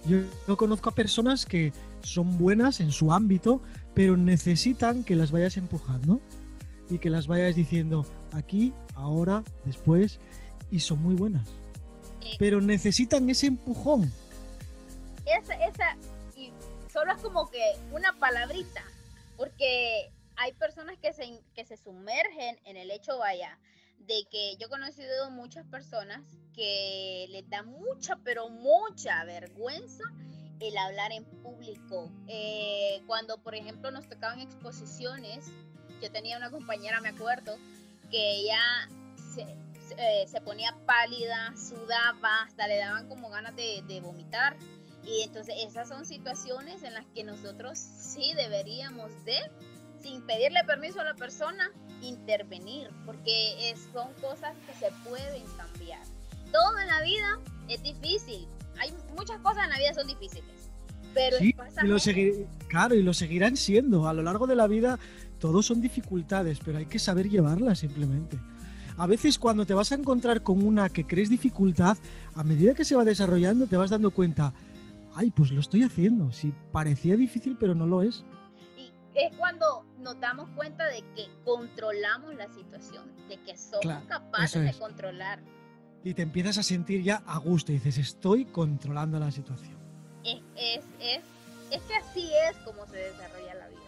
[0.05, 3.63] Yo, yo conozco a personas que son buenas en su ámbito,
[3.95, 6.21] pero necesitan que las vayas empujando
[6.91, 10.19] y que las vayas diciendo aquí, ahora, después,
[10.71, 11.49] y son muy buenas.
[12.23, 14.13] Eh, Pero necesitan ese empujón.
[15.27, 15.97] esa, esa,
[16.37, 16.53] y
[16.93, 17.63] solo es como que
[17.93, 18.83] una palabrita,
[19.37, 23.59] porque hay personas que se, que se sumergen en el hecho, vaya,
[23.99, 26.21] de que yo he conocido muchas personas
[26.55, 30.05] que les da mucha, pero mucha vergüenza
[30.69, 32.11] el hablar en público.
[32.29, 35.47] Eh, cuando, por ejemplo, nos tocaban exposiciones,
[36.01, 37.57] yo tenía una compañera, me acuerdo,
[38.11, 38.61] que ella
[39.35, 39.47] se,
[39.89, 44.57] se, eh, se ponía pálida, sudaba, hasta le daban como ganas de, de vomitar.
[45.05, 49.39] Y entonces esas son situaciones en las que nosotros sí deberíamos de,
[50.01, 51.71] sin pedirle permiso a la persona,
[52.03, 56.03] intervenir, porque es- son cosas que se pueden cambiar.
[56.53, 58.47] Todo en la vida es difícil.
[58.81, 60.71] Hay muchas cosas en la vida son difíciles.
[61.15, 61.99] Pero Sí, es y lo pasajero.
[61.99, 64.09] segui- claro, y lo seguirán siendo.
[64.09, 64.99] A lo largo de la vida,
[65.39, 68.39] todos son dificultades, pero hay que saber llevarlas simplemente.
[68.97, 71.97] A veces cuando te vas a encontrar con una que crees dificultad,
[72.35, 74.53] a medida que se va desarrollando, te vas dando cuenta,
[75.15, 76.31] ay, pues lo estoy haciendo.
[76.33, 78.25] Si parecía difícil, pero no lo es.
[78.79, 84.07] Y es cuando nos damos cuenta de que controlamos la situación, de que somos Claro,
[84.09, 84.77] capaces eso de es.
[84.77, 85.41] controlar.
[86.05, 89.77] Y te empiezas a sentir ya a gusto y dices, estoy controlando la situación.
[90.25, 91.23] Es, es, es,
[91.71, 93.81] es que así es como se desarrolla la vida.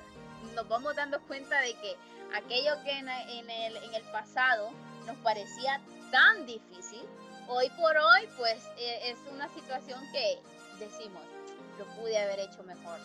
[0.55, 1.97] Nos vamos dando cuenta de que
[2.37, 4.71] aquello que en, en el, en el pasado
[5.07, 5.81] nos parecía
[6.13, 7.03] tan difícil,
[7.49, 10.39] hoy por hoy pues e- es una situación que
[10.79, 11.23] decimos,
[11.79, 12.99] lo pude haber hecho mejor.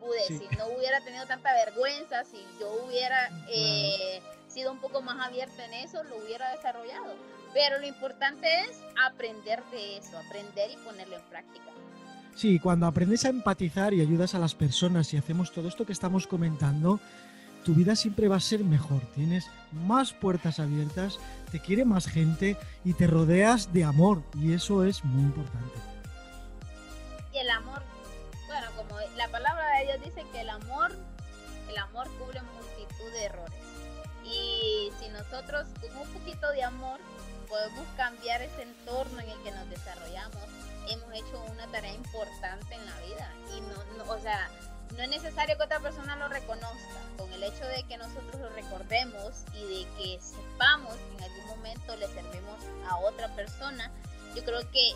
[0.00, 0.38] Pude, Sí.
[0.50, 5.64] si no hubiera tenido tanta vergüenza, si yo hubiera eh, sido un poco más abierta
[5.64, 7.14] en eso, lo hubiera desarrollado.
[7.52, 11.70] Pero lo importante es aprender de eso, aprender y ponerlo en práctica.
[12.34, 15.92] Sí, cuando aprendes a empatizar y ayudas a las personas y hacemos todo esto que
[15.92, 17.00] estamos comentando,
[17.64, 19.02] tu vida siempre va a ser mejor.
[19.14, 21.18] Tienes más puertas abiertas,
[21.50, 24.22] te quiere más gente y te rodeas de amor.
[24.34, 25.78] Y eso es muy importante.
[27.32, 27.82] Y el amor,
[28.46, 30.92] bueno, como la palabra de Dios dice que el amor,
[31.68, 33.60] el amor cubre multitud de errores.
[34.24, 37.00] Y si nosotros con un poquito de amor
[37.50, 40.42] podemos cambiar ese entorno en el que nos desarrollamos,
[40.88, 43.34] hemos hecho una tarea importante en la vida.
[43.56, 44.48] Y no, no o sea,
[44.96, 47.00] no es necesario que otra persona lo reconozca.
[47.18, 51.46] Con el hecho de que nosotros lo recordemos y de que sepamos que en algún
[51.48, 53.92] momento le servimos a otra persona,
[54.34, 54.92] yo creo que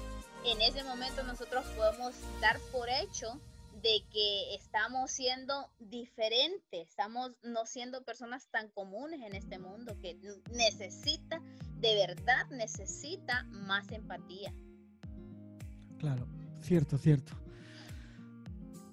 [0.46, 3.40] en ese momento nosotros podemos dar por hecho
[3.84, 10.18] de que estamos siendo diferentes, estamos no siendo personas tan comunes en este mundo que
[10.52, 11.33] necesita,
[11.84, 14.54] de verdad necesita más empatía.
[15.98, 16.26] Claro,
[16.62, 17.34] cierto, cierto.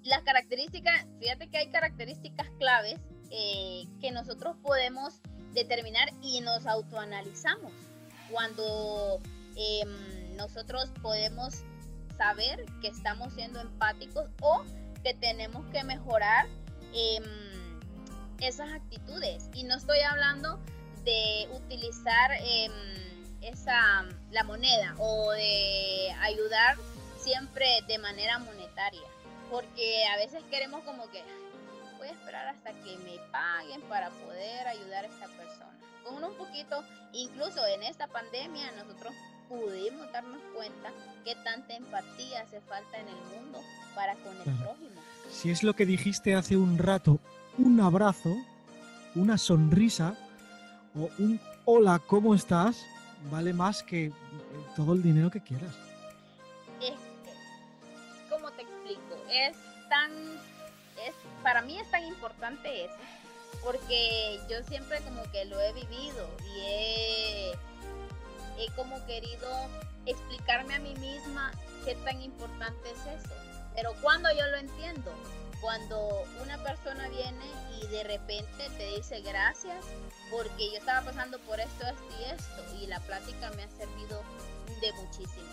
[0.04, 3.00] Las características, fíjate que hay características claves
[3.30, 5.22] eh, que nosotros podemos
[5.54, 7.72] determinar y nos autoanalizamos
[8.30, 9.22] cuando
[9.56, 11.64] em, nosotros podemos
[12.18, 14.66] saber que estamos siendo empáticos o
[15.02, 16.46] que tenemos que mejorar
[16.94, 17.24] em,
[18.42, 19.50] esas actitudes.
[19.54, 20.60] Y no estoy hablando
[21.04, 22.72] de utilizar em,
[23.42, 26.78] esa la moneda o de ayudar
[27.20, 29.08] siempre de manera monetaria.
[29.50, 31.24] Porque a veces queremos como que
[31.98, 35.78] voy a esperar hasta que me paguen para poder ayudar a esta persona.
[36.04, 36.84] Con un poquito,
[37.14, 39.14] incluso en esta pandemia, nosotros
[39.48, 40.90] pudimos darnos cuenta
[41.26, 43.60] que tanta empatía hace falta en el mundo
[43.94, 45.02] para con el prójimo.
[45.30, 47.20] Si es lo que dijiste hace un rato,
[47.58, 48.36] un abrazo,
[49.14, 50.16] una sonrisa
[50.96, 52.86] o un hola, ¿cómo estás?
[53.30, 54.14] Vale más que eh,
[54.76, 55.74] todo el dinero que quieras.
[56.82, 56.94] es
[58.30, 59.16] ¿cómo te explico?
[59.30, 59.56] Es
[59.90, 60.12] tan,
[61.06, 62.96] es, para mí es tan importante eso,
[63.64, 67.52] porque yo siempre como que lo he vivido y he,
[68.58, 69.48] he como querido
[70.06, 71.52] explicarme a mí misma
[71.86, 73.34] qué tan importante es eso.
[73.76, 75.14] Pero cuando yo lo entiendo,
[75.62, 77.46] cuando una persona viene
[77.80, 79.86] y de repente te dice gracias
[80.32, 84.24] porque yo estaba pasando por esto, esto y esto y la plática me ha servido
[84.82, 85.48] de muchísimo.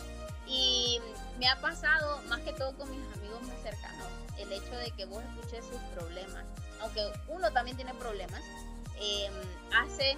[0.47, 0.99] Y
[1.39, 4.07] me ha pasado más que todo con mis amigos más cercanos,
[4.39, 6.47] el hecho de que vos escuches sus problemas,
[6.81, 8.41] aunque uno también tiene problemas,
[8.99, 9.33] em,
[9.77, 10.17] hace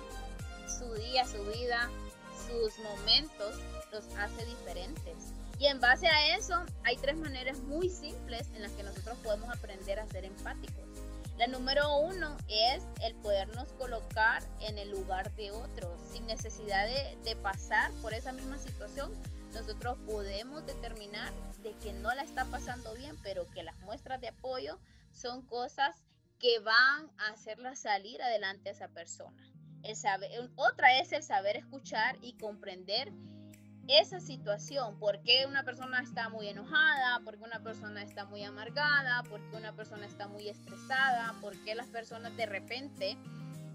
[0.78, 1.90] su día, su vida,
[2.46, 3.56] sus momentos,
[3.90, 5.32] los hace diferentes.
[5.60, 9.50] Y en base a eso, hay tres maneras muy simples en las que nosotros podemos
[9.50, 10.88] aprender a ser empáticos.
[11.36, 17.18] La número uno es el podernos colocar en el lugar de otros sin necesidad de,
[17.24, 19.12] de, pasar por esa misma situación.
[19.52, 21.30] Nosotros podemos determinar
[21.62, 24.78] de que no la está pasando bien, pero que las muestras de apoyo
[25.12, 25.94] son cosas
[26.38, 29.36] que van a hacerla salir adelante a esa persona.
[29.82, 33.12] El saber, otra es el saber escuchar y comprender
[33.98, 38.44] esa situación, por qué una persona está muy enojada, por qué una persona está muy
[38.44, 43.16] amargada, por qué una persona está muy estresada, por qué las personas de repente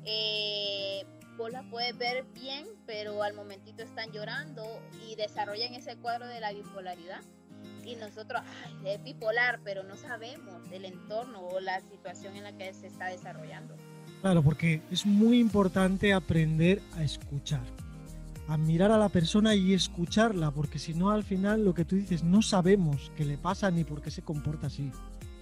[0.06, 1.06] eh,
[1.38, 4.64] vos las puedes ver bien, pero al momentito están llorando
[5.08, 7.22] y desarrollan ese cuadro de la bipolaridad.
[7.84, 12.54] Y nosotros, ay, es bipolar, pero no sabemos del entorno o la situación en la
[12.54, 13.76] que se está desarrollando.
[14.22, 17.62] Claro, porque es muy importante aprender a escuchar
[18.48, 21.96] a mirar a la persona y escucharla, porque si no al final lo que tú
[21.96, 24.92] dices no sabemos qué le pasa ni por qué se comporta así.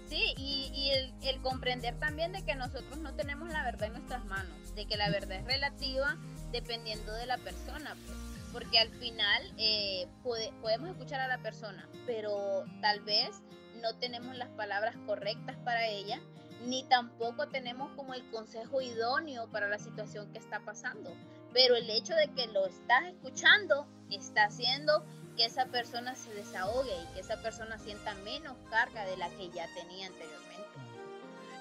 [0.10, 4.76] Sí, y, el, comprender también de que nosotros no tenemos la verdad en nuestras manos,
[4.76, 6.18] de que la verdad es relativa
[6.52, 8.18] dependiendo de la persona, pues,
[8.54, 13.42] porque al final eh, podemos escuchar a la persona, pero tal vez
[13.82, 16.22] no tenemos las palabras correctas para ella,
[16.66, 21.12] ni tampoco tenemos como el consejo idóneo para la situación que está pasando
[21.54, 25.06] pero el hecho de que lo estás escuchando está haciendo
[25.38, 29.50] que esa persona se desahogue y que esa persona sienta menos carga de la que
[29.50, 30.44] ya tenía anteriormente.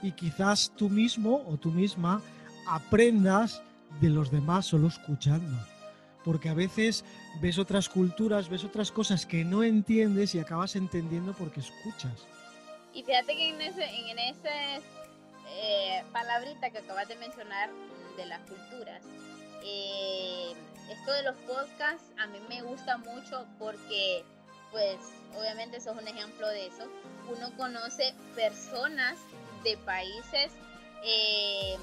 [0.02, 2.20] Y quizás tú mismo o tú misma
[2.66, 3.62] aprendas
[4.00, 5.56] de los demás solo escuchando.
[6.24, 7.04] Porque a veces
[7.40, 12.26] ves otras culturas, ves otras cosas que no entiendes y acabas entendiendo porque escuchas.
[12.94, 14.82] Y fíjate que en ese, en ese
[15.48, 17.70] eh, palabrita que acabas de mencionar
[18.16, 19.02] de las culturas,
[19.64, 20.52] eh,
[20.90, 24.24] esto de los podcasts a mí me gusta mucho porque,
[24.70, 24.96] pues,
[25.36, 26.84] obviamente eso es un ejemplo de eso.
[27.28, 29.18] Uno conoce personas
[29.64, 30.52] de países,
[31.04, 31.76] eh,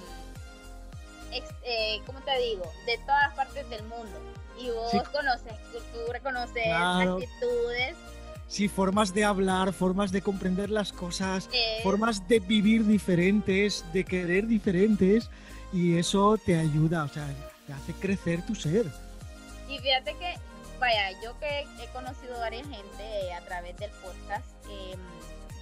[1.63, 2.71] eh ¿cómo te digo?
[2.85, 4.19] De todas partes del mundo.
[4.59, 7.95] Y vos conoces cultura, conoces actitudes.
[8.47, 11.47] Sí, formas de hablar, formas de comprender las cosas,
[11.83, 15.29] formas de vivir diferentes, de querer diferentes,
[15.71, 17.27] y eso te ayuda, o sea,
[17.73, 18.85] hace crecer tu ser.
[19.67, 20.35] Y fíjate que,
[20.79, 24.99] vaya, yo que he conocido varias gente a través del podcast, em,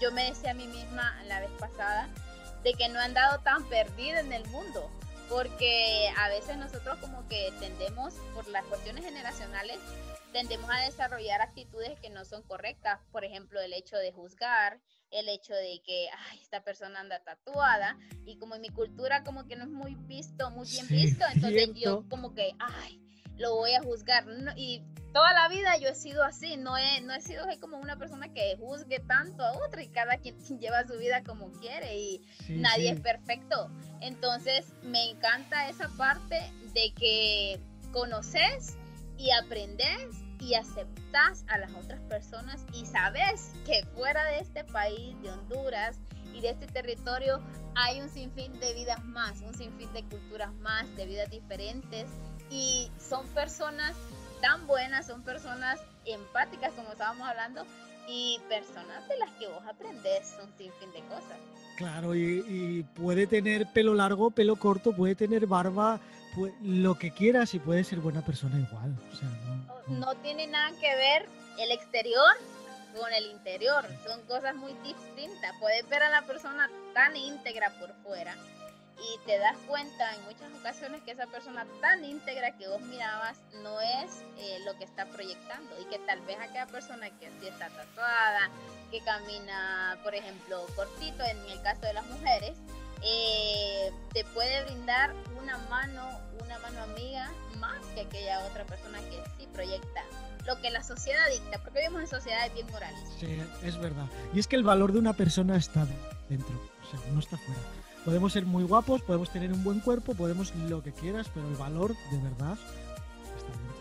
[0.02, 2.08] yo me decía a mí misma la vez pasada
[2.63, 4.89] de que no han dado tan perdido en el mundo,
[5.30, 9.78] porque a veces nosotros como que tendemos, por las cuestiones generacionales,
[10.32, 14.80] tendemos a desarrollar actitudes que no son correctas, por ejemplo, el hecho de juzgar,
[15.12, 19.48] el hecho de que ay, esta persona anda tatuada y como en mi cultura como
[19.48, 23.02] que no es muy visto, muy bien visto, entonces yo como que, ay,
[23.38, 24.26] lo voy a juzgar.
[24.56, 27.98] y toda la vida yo he sido así, no he, no he sido como una
[27.98, 32.22] persona que juzgue tanto a otra y cada quien lleva su vida como quiere y
[32.50, 33.72] nadie es perfecto.
[34.02, 36.39] Entonces me encanta esa parte
[36.74, 37.60] de que
[37.91, 38.76] conoces
[39.17, 45.19] y aprendes y aceptas a las otras personas y sabes que fuera de este país,
[45.21, 45.97] de Honduras
[46.34, 47.41] y de este territorio,
[47.76, 52.08] hay un sinfín de vidas más, un sinfín de culturas más, de vidas diferentes
[52.50, 53.95] y son personas
[54.41, 57.65] tan buenas, son personas empáticas como estábamos hablando
[58.08, 61.38] y personas de las que vos aprendes un sinfín de cosas.
[61.78, 66.00] Claro, y, puede tener pelo largo, pelo corto, puede tener barba,
[66.62, 68.96] lo que quieras y puede ser buena persona igual.
[69.12, 69.30] O sea,
[69.88, 71.26] no, tiene nada que ver
[71.60, 72.36] el exterior
[73.00, 75.54] con el interior, son cosas muy distintas.
[75.60, 78.36] Puedes ver a la persona tan íntegra por fuera
[79.00, 83.38] y te das cuenta en muchas ocasiones que esa persona tan íntegra que vos mirabas
[83.62, 87.48] no es eh, lo que está proyectando y que tal vez aquella persona que sí
[87.48, 88.50] está tatuada,
[88.90, 92.58] que camina, por ejemplo, cortito, en el caso de las mujeres,
[93.04, 99.21] eh, te puede brindar una mano, una mano amiga más que aquella otra persona que
[99.38, 100.04] sí proyecta
[100.46, 103.00] lo que la sociedad dicta, porque vivimos en sociedades bien morales.
[103.19, 104.06] Sí, es verdad.
[104.34, 105.86] Y es que el valor de una persona está
[106.30, 107.60] dentro, o sea, no está fuera.
[108.06, 111.56] Podemos ser muy guapos, podemos tener un buen cuerpo, podemos lo que quieras, pero el
[111.56, 112.58] valor de verdad
[113.36, 113.78] está dentro.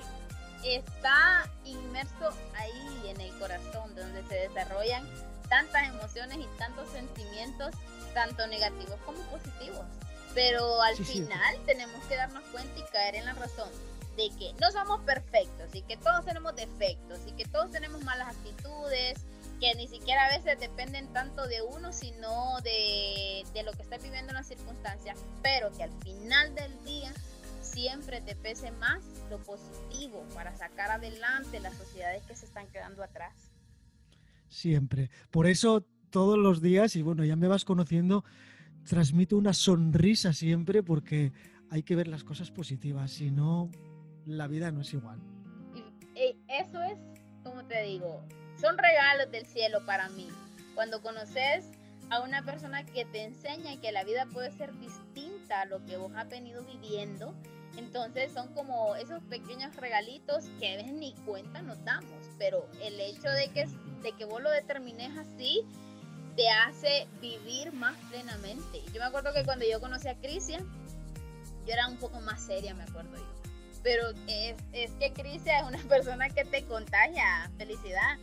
[0.65, 5.07] Está inmerso ahí en el corazón, donde se desarrollan
[5.49, 7.71] tantas emociones y tantos sentimientos,
[8.15, 9.85] tanto negativos como positivos.
[10.35, 13.71] Pero al final tenemos que darnos cuenta y caer en la razón
[14.17, 18.29] de que no somos perfectos y que todos tenemos defectos y que todos tenemos malas
[18.29, 19.19] actitudes
[19.61, 23.97] que ni siquiera a veces dependen tanto de uno, sino de, de lo que está
[23.99, 27.13] viviendo en las circunstancias, pero que al final del día
[27.63, 33.03] siempre te pese más lo positivo para sacar adelante las sociedades que se están quedando
[33.03, 33.35] atrás.
[34.57, 35.11] Siempre.
[35.31, 38.25] Por eso todos los días, y bueno, ya me vas conociendo,
[38.89, 41.35] transmito una sonrisa siempre porque
[41.69, 43.71] hay que ver las cosas positivas, si no,
[44.25, 45.21] la vida no es igual.
[46.15, 46.99] Y eso es,
[47.45, 48.25] como te digo,
[48.59, 50.27] son regalos del cielo para mí.
[50.75, 51.71] Cuando conoces
[52.09, 55.99] a una persona que te enseña que la vida puede ser distinta a lo que
[55.99, 57.35] vos has venido viviendo,
[57.77, 62.99] entonces son como esos pequeños regalitos que a veces ni cuenta nos damos, pero el
[63.01, 63.67] hecho de que,
[64.03, 65.63] de que vos lo determines así
[66.37, 68.83] te hace vivir más plenamente.
[68.93, 70.59] Yo me acuerdo que cuando yo conocí a Crisia,
[71.67, 73.25] yo era un poco más seria, me acuerdo yo.
[73.83, 78.19] Pero es, es que Crisia es una persona que te contagia felicidad.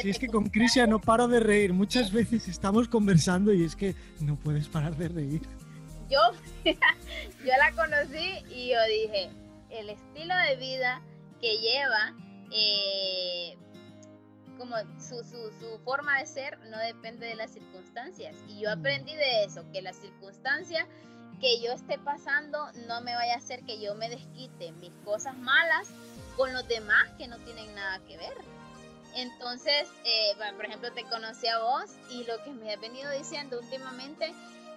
[0.00, 1.72] Sí, es que con Crisia no paro de reír.
[1.72, 5.40] Muchas veces estamos conversando y es que no puedes parar de reír.
[6.08, 6.20] Yo,
[6.64, 9.30] yo la conocí y yo dije,
[9.70, 11.02] el estilo de vida
[11.40, 12.14] que lleva,
[12.52, 13.58] eh,
[14.58, 18.36] como su, su, su, forma de ser no depende de las circunstancias.
[18.48, 18.78] Y yo mm.
[18.78, 20.86] aprendí de eso, que las circunstancias
[21.40, 25.36] que yo esté pasando no me vaya a hacer que yo me desquite mis cosas
[25.36, 25.88] malas
[26.36, 28.34] con los demás que no tienen nada que ver.
[29.14, 33.58] Entonces, eh, por ejemplo, te conocí a vos y lo que me has venido diciendo
[33.60, 34.34] últimamente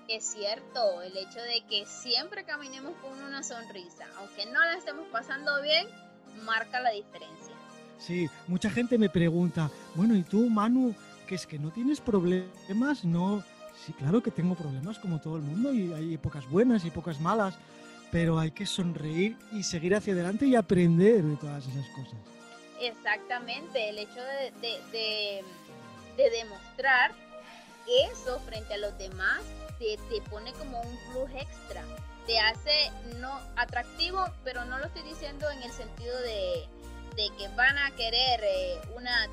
[0.09, 5.07] es cierto, el hecho de que siempre caminemos con una sonrisa, aunque no la estemos
[5.11, 5.87] pasando bien,
[6.43, 7.53] marca la diferencia.
[7.99, 10.95] Sí, mucha gente me pregunta, bueno, ¿y tú, Manu,
[11.27, 13.03] que es que no tienes problemas?
[13.03, 13.43] No,
[13.85, 17.19] sí, claro que tengo problemas como todo el mundo y hay épocas buenas y épocas
[17.19, 17.55] malas,
[18.11, 22.19] pero hay que sonreír y seguir hacia adelante y aprender de todas esas cosas.
[22.81, 25.43] Exactamente, el hecho de,
[26.17, 27.11] de, demostrar
[28.11, 29.41] eso frente a los demás
[29.79, 29.97] te,
[30.29, 31.83] pone como un plus extra,
[32.27, 36.67] te hace no atractivo, pero no lo estoy diciendo en el sentido de,
[37.15, 39.25] de que van a querer eh, una,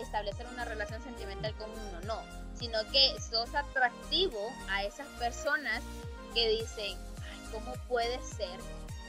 [0.00, 2.22] establecer una relación sentimental con uno, no,
[2.58, 4.38] sino que sos atractivo
[4.70, 5.82] a esas personas
[6.34, 8.58] que dicen, Ay, ¿cómo puede ser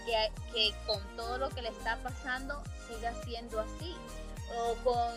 [0.05, 3.95] que, que, con todo lo que le está pasando siga siendo así?
[4.55, 5.13] O con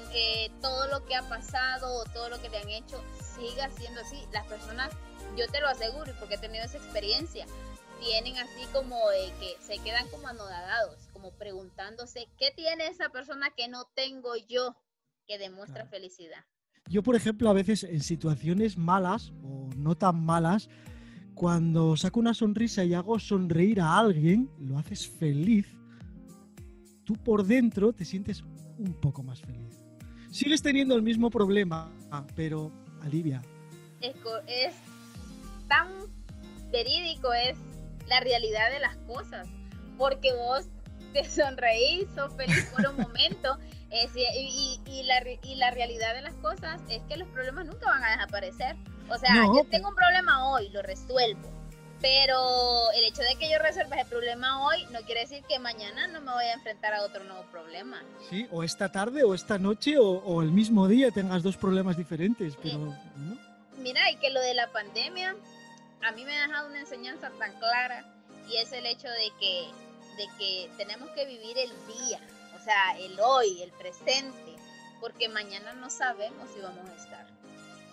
[0.61, 3.01] todo lo que ha pasado o todo lo que le han hecho
[3.37, 4.27] siga siendo así.
[4.33, 4.91] Las personas,
[5.37, 7.47] yo te lo aseguro, porque he tenido esa experiencia,
[8.01, 13.51] tienen así como de que se quedan como anodadados, como preguntándose, ¿qué tiene esa persona
[13.57, 14.77] que no tengo yo
[15.27, 16.45] que demuestra felicidad?
[16.89, 20.69] Yo, por ejemplo, a veces en situaciones malas o no tan malas,
[21.35, 25.67] cuando saco una sonrisa y hago sonreír a alguien, lo haces feliz,
[27.05, 28.43] tú por dentro te sientes
[28.79, 29.79] un poco más feliz.
[30.31, 31.93] Sigues teniendo el mismo problema,
[32.35, 32.73] pero
[33.03, 33.43] alivia.
[34.01, 34.15] Es,
[34.47, 34.75] es
[35.71, 35.89] tan
[36.71, 37.57] verídico, es
[38.07, 39.49] la realidad de las cosas,
[39.97, 40.67] porque vos
[41.15, 43.57] te sonreís, sos feliz por un momento,
[43.91, 48.05] y, y, la, y la realidad de las cosas es que los problemas nunca van
[48.05, 48.77] a desaparecer.
[49.09, 51.49] O sea, yo tengo un problema hoy, lo resuelvo,
[52.01, 52.37] pero
[52.97, 56.21] el hecho de que yo resuelva ese problema hoy no quiere decir que mañana no
[56.21, 58.03] me voy a enfrentar a otro nuevo problema.
[58.29, 62.55] Sí, o esta tarde, o esta noche, o, el mismo día tengas dos problemas diferentes,
[62.63, 62.95] pero...
[63.79, 65.35] Mira, y que lo de la pandemia
[66.03, 68.05] a mí me ha dejado una enseñanza tan clara
[68.49, 69.71] y es el hecho de que,
[70.17, 72.21] de que tenemos que vivir el día,
[72.55, 74.57] o sea, el hoy, el presente,
[75.01, 77.27] porque mañana no sabemos si vamos a estar.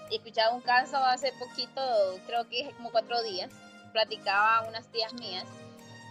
[0.09, 1.81] He escuchado un caso hace poquito,
[2.25, 3.51] creo que como cuatro días,
[3.91, 5.45] platicaba unas tías mías,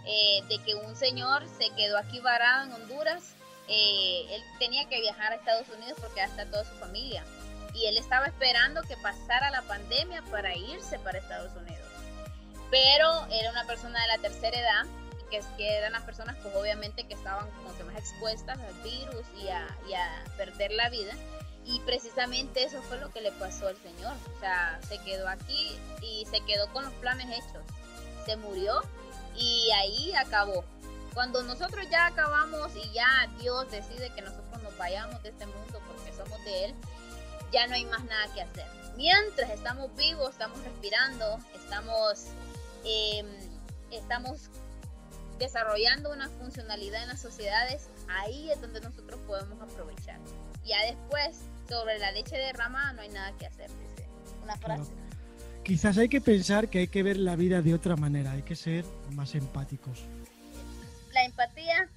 [0.05, 3.33] eh, de que un señor se quedó aquí varado en Honduras.
[3.67, 7.25] Eh, él tenía que viajar a Estados Unidos porque ya está toda su familia.
[7.73, 11.76] Y él estaba esperando que pasara la pandemia para irse para Estados Unidos
[12.69, 14.85] pero era una persona de la tercera edad,
[15.29, 19.25] que, que eran las personas pues obviamente que estaban como que más expuestas al virus
[19.41, 21.13] y a, y a perder la vida.
[21.65, 24.13] Y precisamente eso fue lo que le pasó al Señor.
[24.35, 27.61] O sea, se quedó aquí y se quedó con los planes hechos.
[28.25, 28.81] Se murió
[29.35, 30.63] y ahí acabó.
[31.13, 35.81] Cuando nosotros ya acabamos y ya Dios decide que nosotros nos vayamos de este mundo
[35.87, 36.75] porque somos de Él,
[37.51, 38.67] ya no hay más nada que hacer.
[38.95, 42.27] Mientras estamos vivos, estamos respirando, estamos
[42.85, 43.25] Em,
[43.91, 44.49] estamos
[45.39, 50.19] desarrollando una funcionalidad en las sociedades, ahí es donde nosotros podemos aprovechar.
[50.65, 53.69] Ya después, sobre la leche derramada, no hay nada que hacer,
[54.43, 54.91] una frase.
[55.63, 58.55] Quizás hay que pensar que hay que ver la vida de otra manera, hay que
[58.55, 60.05] ser más empáticos.
[61.13, 61.89] La empatía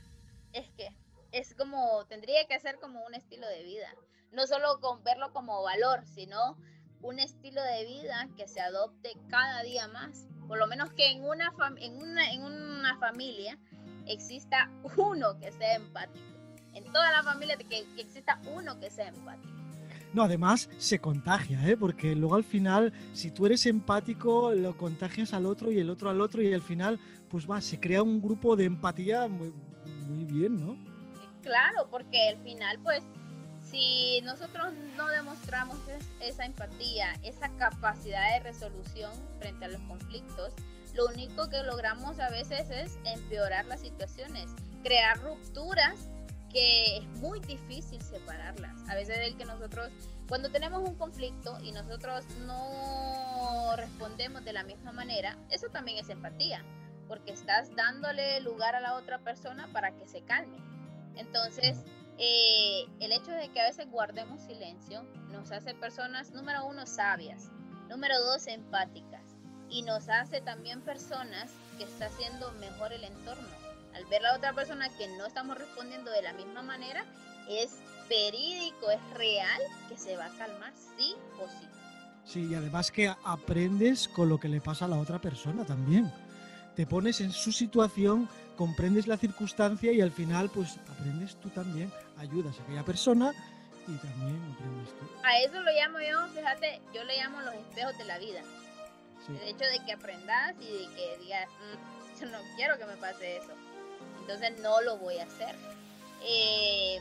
[0.52, 0.92] es que
[1.32, 3.88] es como, tendría que ser como un estilo de vida.
[4.32, 6.56] no solo con verlo como valor, sino
[7.02, 10.26] un estilo de vida que se adopte cada día más.
[10.50, 13.56] Por lo menos que en una, en una, en una familia
[14.04, 16.26] exista uno que sea empático.
[16.74, 19.54] En toda la familia que, que exista uno que sea empático.
[20.12, 21.76] No, además se contagia, ¿eh?
[21.76, 26.10] porque luego al final, si tú eres empático, lo contagias al otro y el otro
[26.10, 26.98] al otro y al final,
[27.28, 29.52] pues va, se crea un grupo de empatía muy,
[30.08, 30.76] muy bien, ¿no?
[31.42, 33.04] Claro, porque al final, pues,
[33.70, 35.78] si nosotros no demostramos
[36.20, 40.52] esa empatía, esa capacidad de resolución frente a los conflictos,
[40.94, 44.50] lo único que logramos a veces es empeorar las situaciones,
[44.82, 46.08] crear rupturas
[46.50, 48.76] que es muy difícil separarlas.
[48.88, 49.90] A veces el que nosotros,
[50.28, 56.08] cuando tenemos un conflicto y nosotros no respondemos de la misma manera, eso también es
[56.08, 56.64] empatía,
[57.06, 60.58] porque estás dándole lugar a la otra persona para que se calme.
[61.14, 61.84] Entonces,
[62.20, 67.50] eh, el hecho de que a veces guardemos silencio nos hace personas, número uno, sabias,
[67.88, 69.24] número dos, empáticas,
[69.68, 73.48] y nos hace también personas que está haciendo mejor el entorno
[73.94, 77.04] al ver a la otra persona que no estamos respondiendo de la misma manera,
[77.48, 81.66] es verídico, es real que se va a calmar sí o sí.
[82.24, 86.12] Sí, y además que aprendes con lo que le pasa a la otra persona también.
[86.76, 91.92] Te pones en su situación, comprendes la circunstancia y al final pues aprendes tú también,
[92.20, 93.32] ayudas a aquella persona
[93.88, 95.06] y también aprendes tú.
[95.24, 98.42] A eso lo llamo yo, fíjate, yo le llamo los espejos de la vida.
[99.28, 102.96] El hecho de que aprendas y de que digas, mm, yo no quiero que me
[102.96, 103.54] pase eso
[104.30, 105.54] entonces no lo voy a hacer.
[106.22, 107.00] Eh,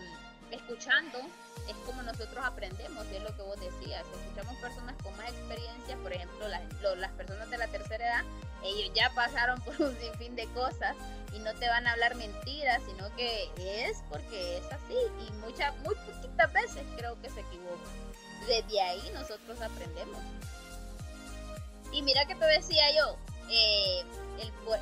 [0.51, 1.19] escuchando
[1.67, 4.05] es como nosotros aprendemos, es lo que vos decías.
[4.13, 6.61] Escuchamos personas con más experiencia, por ejemplo, las,
[6.97, 8.23] las personas de la tercera edad,
[8.63, 10.95] ellos ya pasaron por un sinfín de cosas
[11.33, 14.97] y no te van a hablar mentiras, sino que es porque es así
[15.27, 17.93] y muchas, muy poquitas veces creo que se equivocan.
[18.47, 20.19] Desde ahí nosotros aprendemos.
[21.91, 23.17] Y mira que te decía yo,
[23.49, 24.03] eh,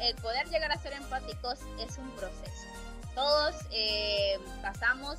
[0.01, 2.67] el, poder llegar a ser empáticos es un proceso.
[3.15, 5.17] Todos eh, pasamos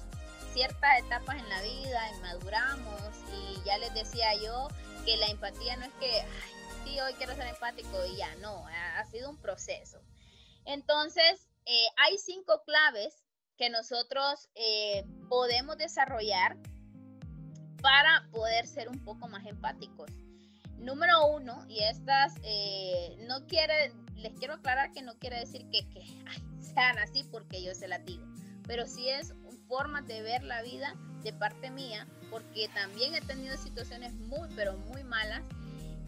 [0.59, 4.66] ciertas etapas en la vida, maduramos y ya les decía yo
[5.04, 6.24] que la empatía no es que,
[6.82, 10.00] sí, hoy quiero ser empático y ya, no, ha, sido un proceso.
[10.64, 13.14] Entonces, eh, hay cinco claves
[13.56, 16.56] que nosotros eh, podemos desarrollar
[17.80, 20.11] para poder ser un poco más empáticos.
[20.76, 22.34] Número uno, y estas
[23.28, 25.86] no quiere les quiero aclarar que no quiere decir que,
[26.59, 28.26] sean así porque yo se la digo,
[28.66, 29.32] pero sí es
[29.68, 34.76] forma de ver la vida de parte mía, porque también he tenido situaciones muy, pero
[34.76, 35.42] muy malas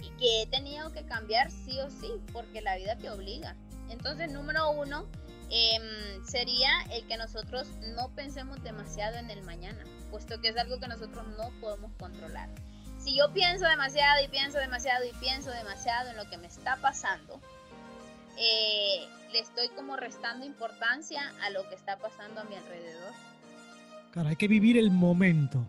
[0.02, 3.54] y que he tenido que cambiar sí o sí, porque la vida te obliga.
[3.88, 5.06] Entonces, número uno
[5.50, 10.78] em, sería el que nosotros no pensemos demasiado en el mañana, puesto que es algo
[10.78, 12.48] que nosotros no podemos controlar.
[12.98, 16.76] Si yo pienso demasiado y pienso demasiado y pienso demasiado en lo que me está
[16.76, 17.40] pasando,
[18.36, 23.12] eh, le estoy como restando importancia a lo que está pasando a mi alrededor.
[24.12, 25.64] Claro, hay que vivir el momento.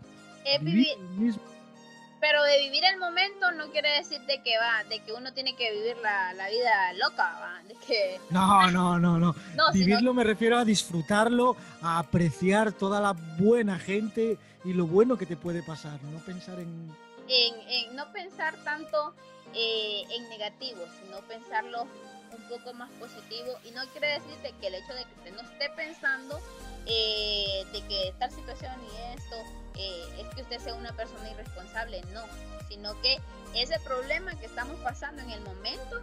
[2.20, 5.54] pero de vivir el momento no quiere decir de que va, de que uno tiene
[5.56, 7.62] que vivir la, vida loca, ¿va?
[7.66, 8.20] de que...
[8.30, 9.34] No, no, no, no.
[9.72, 15.26] Vivirlo me refiero a disfrutarlo, a apreciar toda la buena gente y lo bueno que
[15.26, 16.90] te puede pasar, no pensar en...
[17.28, 19.14] En, no pensar tanto
[19.54, 21.86] eh, en negativo, sino pensarlo
[22.32, 25.42] un poco más positivo y no quiere decir que el hecho de que usted no
[25.42, 26.40] esté pensando
[26.86, 29.36] eh, de que tal situación y esto
[29.76, 32.22] eh, es que usted sea una persona irresponsable, no,
[32.68, 33.18] sino que
[33.54, 36.00] ese problema que estamos pasando en el momento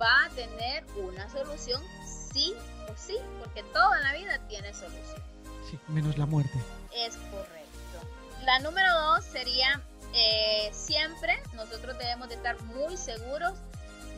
[0.00, 2.54] va a tener una solución sí
[2.90, 5.22] o sí, porque todo en la vida tiene solución.
[5.70, 6.58] Sí, menos la muerte.
[6.94, 7.64] Es correcto.
[8.44, 9.80] La número dos sería
[10.12, 13.58] eh, siempre nosotros debemos de estar muy seguros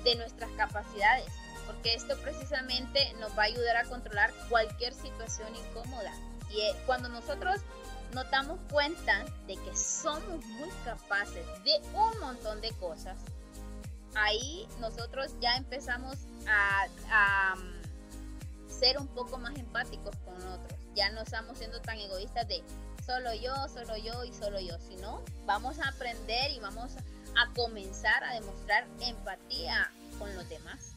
[0.04, 1.26] de nuestras capacidades
[1.66, 6.12] porque esto precisamente nos va a ayudar a controlar cualquier situación incómoda.
[6.50, 7.60] Y eh, cuando nosotros
[8.12, 13.18] nos damos cuenta de que somos muy capaces de un montón de cosas,
[14.14, 16.16] ahí nosotros ya empezamos
[16.48, 20.78] a, mm, ser un poco más empáticos con otros.
[20.94, 22.62] Ya no estamos siendo tan egoístas de
[23.04, 26.92] solo yo, solo yo y solo yo, sino vamos a aprender y vamos
[27.36, 30.95] a comenzar a demostrar empatía con los demás.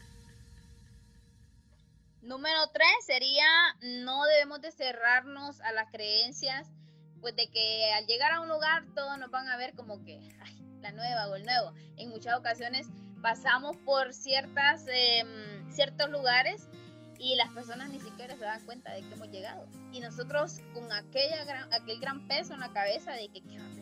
[2.21, 3.47] Número tres sería,
[3.81, 6.67] no debemos de cerrarnos a las creencias,
[7.21, 10.19] pues de que al llegar a un lugar todos nos van a ver como que,
[10.81, 11.73] la nueva o el nuevo.
[11.97, 12.87] En muchas ocasiones
[13.21, 16.69] pasamos por ciertas, em, ciertos lugares
[17.17, 19.67] y las personas ni siquiera se dan cuenta de que hemos llegado.
[19.91, 23.79] Y nosotros con aquella aquel gran peso en la cabeza de que qué va a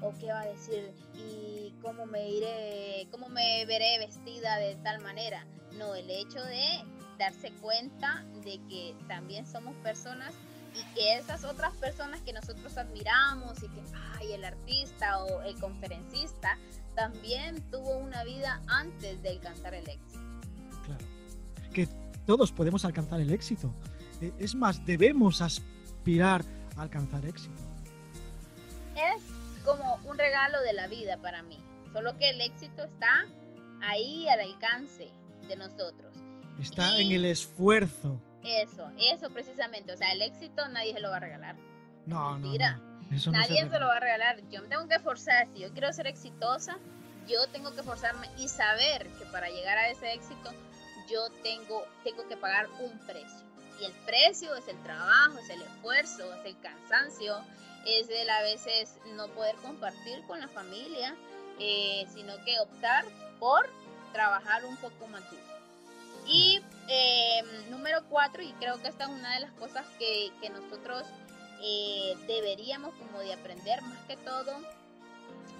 [0.00, 5.00] o qué va a decir y cómo me iré, cómo me veré vestida de tal
[5.00, 5.46] manera.
[5.72, 6.84] No, el hecho de
[7.18, 10.32] darse cuenta de que también somos personas
[10.74, 13.82] y que esas otras personas que nosotros admiramos y que,
[14.18, 16.58] ay, el artista o el conferencista
[16.94, 20.20] también tuvo una vida antes de alcanzar el éxito.
[20.84, 21.04] Claro.
[21.72, 21.88] Que
[22.26, 23.72] todos podemos alcanzar el éxito.
[24.20, 26.42] E, es más, debemos aspirar
[26.76, 27.54] a alcanzar éxito.
[28.94, 29.22] Es
[29.64, 31.58] como un regalo de la vida para mí.
[31.92, 33.26] Solo que el éxito está
[33.80, 35.10] ahí al alcance
[35.48, 36.05] de nosotros.
[36.60, 38.20] Está en el esfuerzo.
[38.42, 39.92] Eso, eso precisamente.
[39.92, 41.56] O sea, el éxito nadie se lo va a regalar.
[42.06, 42.80] No, Mentira.
[43.10, 44.40] no, nadie se, lo va a regalar.
[44.50, 45.48] Yo me tengo que forzar.
[45.52, 46.78] Si yo quiero ser exitosa,
[47.26, 50.50] yo tengo que forzarme y saber que para llegar a ese éxito,
[51.10, 53.46] yo tengo, tengo que pagar un precio.
[53.80, 57.36] Y el precio es el trabajo, es el esfuerzo, es el cansancio,
[57.84, 61.14] es el a veces no poder compartir con la familia,
[61.58, 63.04] eh, sino que optar
[63.38, 63.68] por
[64.12, 65.55] trabajar un poco más duro.
[66.26, 70.50] Y em, número cuatro, y creo que esta es una de las cosas que, que
[70.50, 71.04] nosotros
[71.62, 74.52] eh, deberíamos como de aprender más que todo,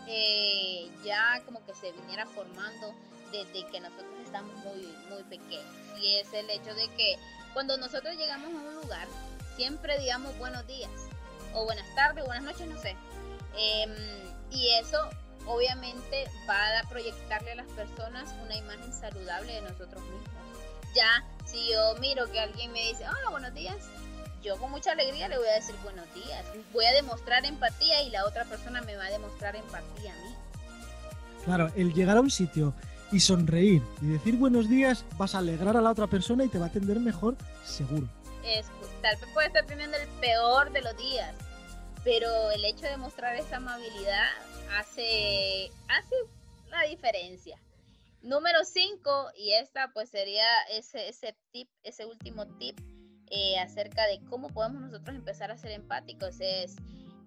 [0.08, 2.94] eh, ya como que se viniera formando
[3.32, 5.74] desde que nosotros estamos muy, muy pequeños.
[6.00, 7.16] Y es el hecho de que
[7.54, 9.08] cuando nosotros llegamos a un lugar,
[9.56, 10.90] siempre digamos buenos días,
[11.54, 12.96] o buenas tardes, buenas noches, no sé.
[13.56, 13.90] Em,
[14.50, 15.08] y eso
[15.46, 20.30] obviamente va a proyectarle a las personas una imagen saludable de nosotros mismos.
[20.94, 23.76] Ya, si yo miro que alguien me dice, hola, buenos días,
[24.42, 26.44] yo con mucha alegría le voy a decir buenos días.
[26.72, 30.34] Voy a demostrar empatía y la otra persona me va a demostrar empatía a mí.
[31.44, 32.72] Claro, el llegar a un sitio
[33.12, 36.58] y sonreír y decir buenos días vas a alegrar a la otra persona y te
[36.58, 38.08] va a atender mejor, seguro.
[38.44, 38.66] Es,
[39.02, 41.34] tal vez puede estar teniendo el peor de los días,
[42.04, 44.28] pero el hecho de mostrar esa amabilidad
[44.72, 46.14] hace, hace
[46.70, 47.58] la diferencia.
[48.22, 52.78] Número 5, y esta pues sería ese, ese tip, ese último tip
[53.30, 56.76] eh, acerca de cómo podemos nosotros empezar a ser empáticos, es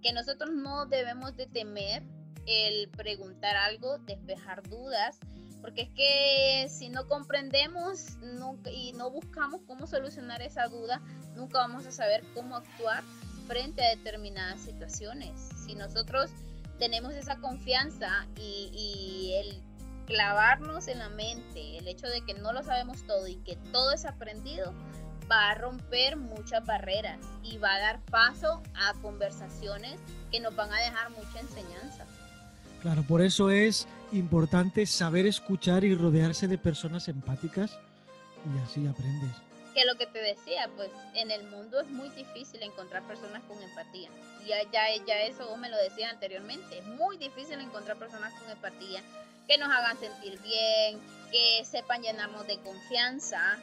[0.02, 2.04] que nosotros no debemos de temer
[2.46, 5.20] el preguntar algo, despejar dudas,
[5.62, 8.18] porque es que si no comprendemos
[8.72, 11.02] y no buscamos cómo solucionar esa duda,
[11.36, 13.04] nunca vamos a saber cómo actuar
[13.48, 15.50] frente a determinadas situaciones.
[15.66, 16.32] Si nosotros
[16.80, 19.62] tenemos esa confianza y, el
[20.08, 23.92] clavarnos en la mente, el hecho de que no lo sabemos todo y que todo
[23.92, 24.74] es aprendido,
[25.32, 30.00] va a romper muchas barreras y va a dar paso a conversaciones
[30.32, 32.08] que nos van a dejar mucha enseñanza.
[32.82, 37.78] Claro, por eso es importante saber escuchar y rodearse de personas empáticas
[38.46, 39.36] y así aprendes.
[39.76, 43.62] Que lo que te decía, pues en el mundo es muy difícil encontrar personas con
[43.62, 44.10] empatía.
[44.46, 46.80] Ya, ya, ya eso vos me lo decías anteriormente.
[46.80, 49.02] Es muy difícil encontrar personas con empatía
[49.48, 51.00] que nos hagan sentir bien,
[51.32, 53.58] que sepan llenarnos de confianza.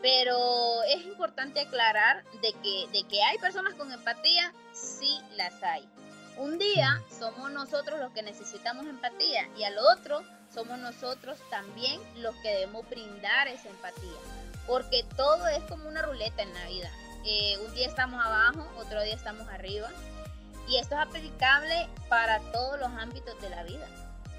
[0.00, 5.88] Pero es importante aclarar de que, de que hay personas con empatía, sí las hay.
[6.36, 10.22] Un día somos nosotros los que necesitamos empatía y al otro
[10.54, 14.18] somos nosotros también los que debemos brindar esa empatía.
[14.66, 16.90] Porque todo es como una ruleta en la vida.
[17.24, 19.90] Eh, un día estamos abajo, otro día estamos arriba.
[20.68, 23.86] Y esto es aplicable para todos los ámbitos de la vida.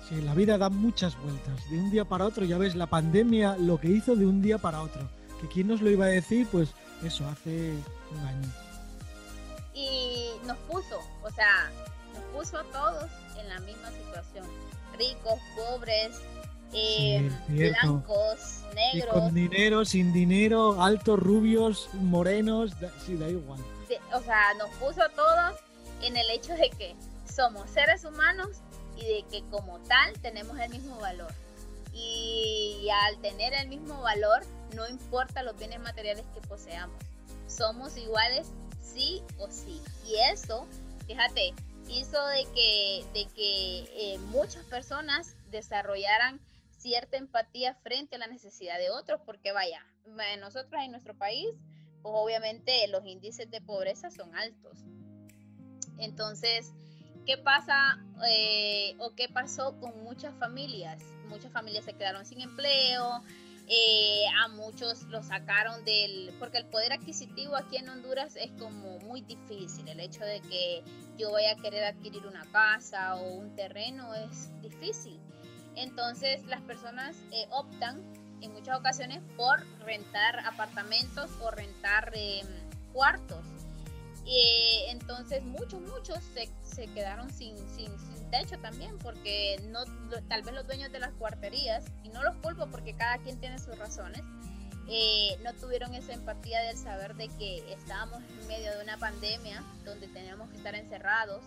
[0.07, 1.69] Sí, la vida da muchas vueltas.
[1.69, 4.57] De un día para otro, ya ves, la pandemia lo que hizo de un día
[4.57, 5.01] para otro.
[5.41, 6.69] Que quién nos lo iba a decir, pues
[7.03, 7.73] eso, hace
[8.11, 8.47] un año.
[9.73, 11.71] Y nos puso, o sea,
[12.13, 13.09] nos puso a todos
[13.39, 14.45] en la misma situación.
[14.97, 16.19] Ricos, pobres,
[16.73, 19.13] eh, blancos, negros.
[19.13, 22.71] con dinero, sin dinero, altos, rubios, morenos,
[23.05, 23.59] sí, da igual.
[24.13, 25.55] o sea, nos puso a todos
[26.01, 26.95] en el hecho de que
[27.31, 28.57] somos seres humanos
[28.97, 31.33] y de que como tal tenemos el mismo valor.
[31.93, 34.43] Y al tener el mismo valor,
[34.75, 36.97] no importa los bienes materiales que poseamos.
[37.47, 38.47] Somos iguales
[38.81, 39.81] sí o sí.
[40.05, 40.67] Y eso,
[41.07, 41.53] fíjate,
[41.89, 46.39] hizo de que, de que eh, muchas personas desarrollaran
[46.77, 49.85] cierta empatía frente a la necesidad de otros, porque vaya,
[50.39, 51.47] nosotros en nuestro país,
[52.01, 54.77] pues obviamente los índices de pobreza son altos.
[55.99, 56.71] Entonces,
[57.25, 61.03] ¿qué pasa eh, o qué pasó con muchas familias?
[61.27, 63.23] Muchas familias se quedaron sin empleo,
[63.71, 68.97] eh, a muchos lo sacaron del, porque el poder adquisitivo aquí en Honduras es como
[68.99, 70.83] muy difícil, el hecho de que
[71.19, 75.19] yo vaya a querer adquirir una casa o un terreno es difícil.
[75.75, 78.01] Entonces las personas eh, optan
[78.41, 82.47] en muchas ocasiones por rentar apartamentos o rentar em,
[82.91, 83.45] cuartos.
[84.89, 89.79] Entonces muchos, muchos se, se quedaron sin, sin, sin techo también, porque no,
[90.27, 93.57] tal vez los dueños de las cuarterías, y no los culpo porque cada quien tiene
[93.59, 94.21] sus razones,
[94.91, 99.63] eh, no tuvieron esa empatía del saber de que estábamos en medio de una pandemia
[99.85, 101.43] donde teníamos que estar encerrados,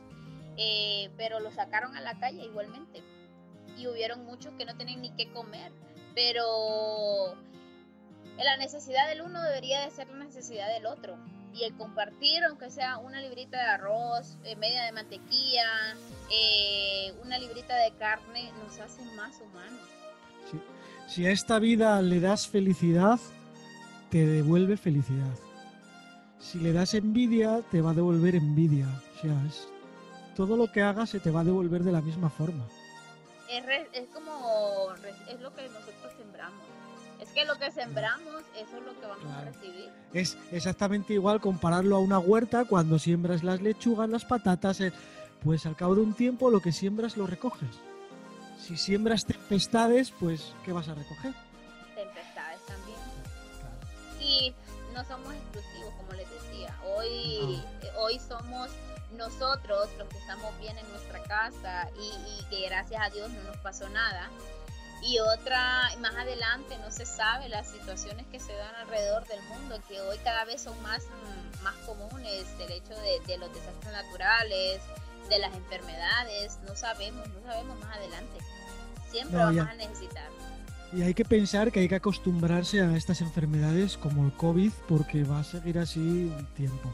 [0.56, 3.02] eh, pero lo sacaron a la calle igualmente.
[3.76, 5.72] Y hubieron muchos que no tenían ni qué comer,
[6.14, 7.34] pero
[8.36, 11.16] la necesidad del uno debería de ser la necesidad del otro.
[11.54, 15.96] Y el compartir, aunque sea una librita de arroz, eh, media de mantequilla,
[17.22, 19.80] una librita de carne, nos hace más humanos.
[21.08, 23.18] Si a esta vida le das felicidad,
[24.10, 25.34] te devuelve felicidad.
[26.38, 28.86] Si le das envidia, te va a devolver envidia.
[29.16, 29.36] O sea,
[30.34, 32.66] todo lo que hagas se te va a devolver de la misma forma.
[33.48, 34.88] Es, como,
[35.28, 36.71] es lo que nosotros sembramos.
[37.34, 39.90] Que lo que sembramos, eso es lo que vamos a recibir.
[40.12, 44.92] Es exactamente igual compararlo a una huerta cuando siembras las lechugas, las patatas, eh,
[45.42, 47.70] pues al cabo de un tiempo lo que siembras lo recoges.
[48.60, 51.32] Si siembras tempestades, pues ¿qué vas a recoger?
[51.94, 52.98] Tempestades también.
[54.20, 54.54] Y
[54.94, 56.76] no somos exclusivos, como les decía.
[56.96, 57.62] Hoy,
[57.96, 58.70] hoy somos
[59.16, 63.56] nosotros los que estamos bien en nuestra casa y, que gracias a Dios no nos
[63.58, 64.30] pasó nada.
[65.02, 69.80] Y otra, más adelante, no se sabe las situaciones que se dan alrededor del mundo,
[69.88, 71.02] que hoy cada vez son más,
[71.62, 74.80] más comunes, el hecho de, de los desastres naturales,
[75.28, 78.38] de las enfermedades, no sabemos, no sabemos más adelante.
[79.10, 80.30] Siempre vamos a necesitar.
[80.92, 85.24] Y hay que pensar que hay que acostumbrarse a estas enfermedades como el COVID porque
[85.24, 86.92] va a seguir así un tiempo.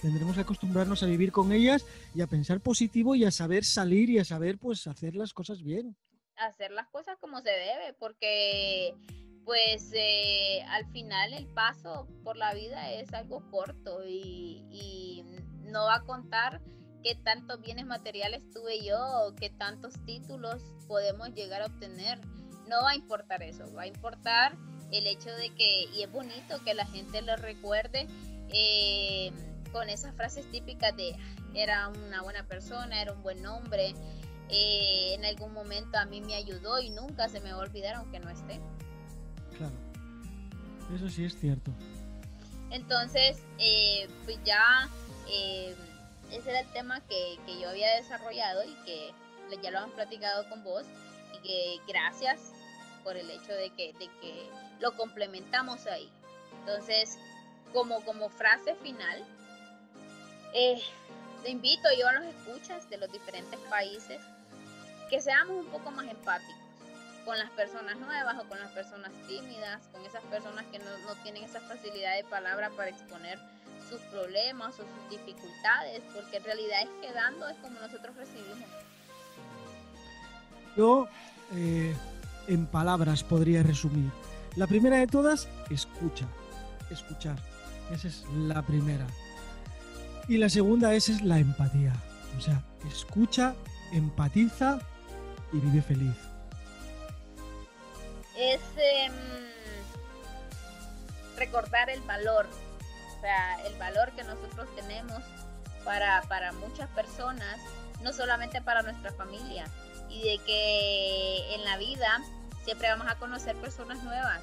[0.00, 1.84] Tendremos que acostumbrarnos a vivir con ellas
[2.14, 5.62] y a pensar positivo y a saber salir y a saber pues hacer las cosas
[5.62, 5.96] bien.
[6.38, 8.94] Hacer las cosas como se debe porque
[9.48, 15.24] pues eh, al final el paso por la vida es algo corto y,
[15.64, 16.62] no va a contar
[17.02, 22.18] qué tantos bienes materiales tuve yo, qué tantos títulos podemos llegar a obtener.
[22.68, 24.56] No va a importar eso, va a importar
[24.92, 28.06] el hecho de que, y es bonito que la gente lo recuerde
[28.50, 29.30] eh,
[29.72, 31.16] con esas frases típicas de
[31.54, 33.94] era una buena persona, era un buen hombre,
[34.50, 37.96] eh, en algún momento a mí me ayudó y nunca se me va a olvidar
[37.96, 38.60] aunque no esté.
[39.56, 39.74] Claro,
[40.94, 41.72] eso sí es cierto.
[42.70, 44.88] Entonces, eh, pues ya
[46.30, 49.12] ese era el tema que, yo había desarrollado y que
[49.62, 50.84] ya lo hemos platicado con vos
[51.34, 52.52] y que gracias
[53.02, 56.10] por el hecho de que, de que lo complementamos ahí.
[56.60, 57.18] Entonces,
[57.72, 59.24] como, como frase final,
[60.54, 60.80] eh,
[61.42, 64.20] te invito yo a los escuchas de los diferentes países
[65.08, 66.54] que seamos un poco más empáticos
[67.24, 71.14] con las personas nuevas o con las personas tímidas, con esas personas que no, no
[71.22, 73.38] tienen esa facilidad de palabra para exponer
[73.90, 78.68] sus problemas o sus dificultades, porque en realidad es que dando es como nosotros recibimos.
[80.74, 81.08] Yo,
[81.54, 81.94] eh,
[82.46, 84.10] en palabras, podría resumir.
[84.56, 86.26] La primera de todas, escucha.
[86.90, 87.36] Escuchar.
[87.92, 89.06] Esa es la primera.
[90.28, 91.92] Y la segunda esa es la empatía.
[92.38, 93.54] O sea, escucha,
[93.92, 94.78] empatiza
[95.52, 96.16] y vive feliz.
[98.36, 99.12] Es em,
[101.36, 102.46] recordar el valor
[103.18, 105.22] o sea, el valor que nosotros tenemos
[105.84, 107.58] para, para muchas personas,
[108.00, 109.66] no solamente para nuestra familia,
[110.08, 112.22] y de que en la vida
[112.64, 114.40] siempre vamos a conocer personas nuevas,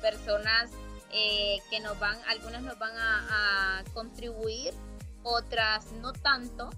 [0.00, 0.70] personas
[1.12, 4.72] eh, que nos van, algunas nos van a, contribuir,
[5.22, 6.70] otras no tanto,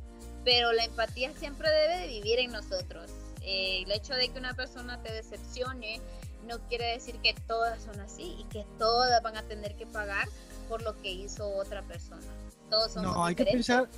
[0.45, 3.11] pero la empatía siempre debe de vivir en nosotros.
[3.47, 6.01] Eh, el hecho de que una persona te decepcione
[6.49, 10.29] no quiere decir que todas son así y que todas van a tener que pagar
[10.69, 12.27] por lo que hizo otra persona.
[12.71, 13.89] Todos somos no, hay que pensar,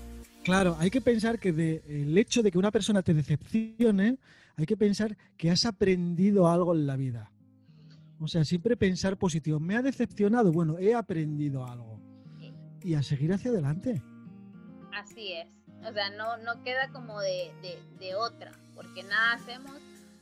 [0.45, 4.19] claro, hay que pensar que de, el hecho de que una persona te decepcione,
[4.57, 7.31] hay que pensar que has aprendido algo en la vida.
[8.21, 9.61] O sea, siempre pensar positivo.
[9.61, 12.01] Me ha decepcionado, bueno, he aprendido algo.
[12.83, 14.03] Y a seguir hacia adelante.
[14.93, 15.47] Así es.
[15.89, 19.73] O sea, no, no queda como de, de, de otra, porque nada hacemos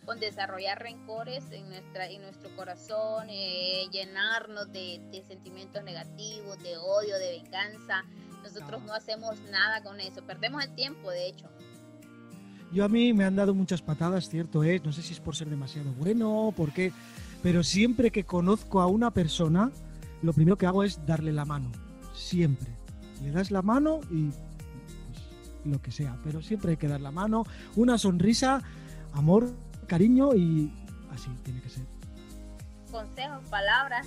[0.07, 7.18] con desarrollar rencores en, nuestra, en nuestro corazón, eh, llenarnos de, sentimientos negativos, de odio,
[7.18, 8.04] de venganza.
[8.42, 8.94] Nosotros no.
[8.94, 11.50] hacemos nada con eso, perdemos el tiempo, de hecho.
[12.72, 15.36] Yo a mí me han dado muchas patadas, cierto es, no sé si es por
[15.36, 16.92] ser demasiado bueno o por qué,
[17.42, 19.70] pero siempre que conozco a una persona,
[20.22, 21.70] lo primero que hago es darle la mano,
[22.14, 22.70] siempre.
[23.22, 24.30] Le das la mano y
[25.66, 27.44] lo que sea, pero siempre hay que dar la mano,
[27.74, 28.62] una sonrisa,
[29.12, 29.52] amor
[29.86, 30.72] cariño y
[31.10, 31.84] así tiene que ser.
[32.90, 34.06] Consejos, palabras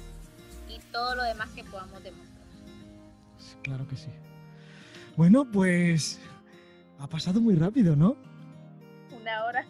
[0.68, 2.47] y todo lo demás que podamos demostrar.
[3.64, 4.10] Claro que sí.
[5.16, 6.20] Bueno, pues
[6.99, 8.16] ha pasado muy rápido, ¿no?
[9.20, 9.66] una hora.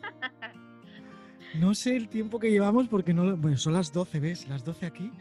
[1.56, 4.48] no sé el tiempo que llevamos porque no, bueno, son las 12, ¿ves?
[4.48, 5.12] Las 12 aquí.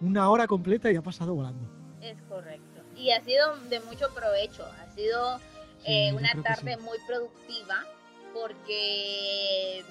[0.00, 1.68] Una hora completa y ha pasado volando.
[2.00, 2.82] Es correcto.
[2.96, 4.64] Y ha sido de mucho provecho.
[4.64, 5.38] Ha sido
[5.84, 7.84] eh, una tarde muy productiva
[8.32, 9.84] porque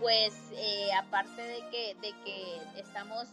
[0.00, 3.26] pues eh, aparte de que, de que estamos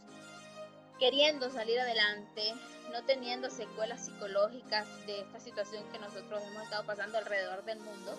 [0.99, 2.53] queriendo salir adelante,
[2.91, 8.15] no teniendo secuelas psicológicas de esta situación que nosotros hemos estado pasando alrededor del mundo,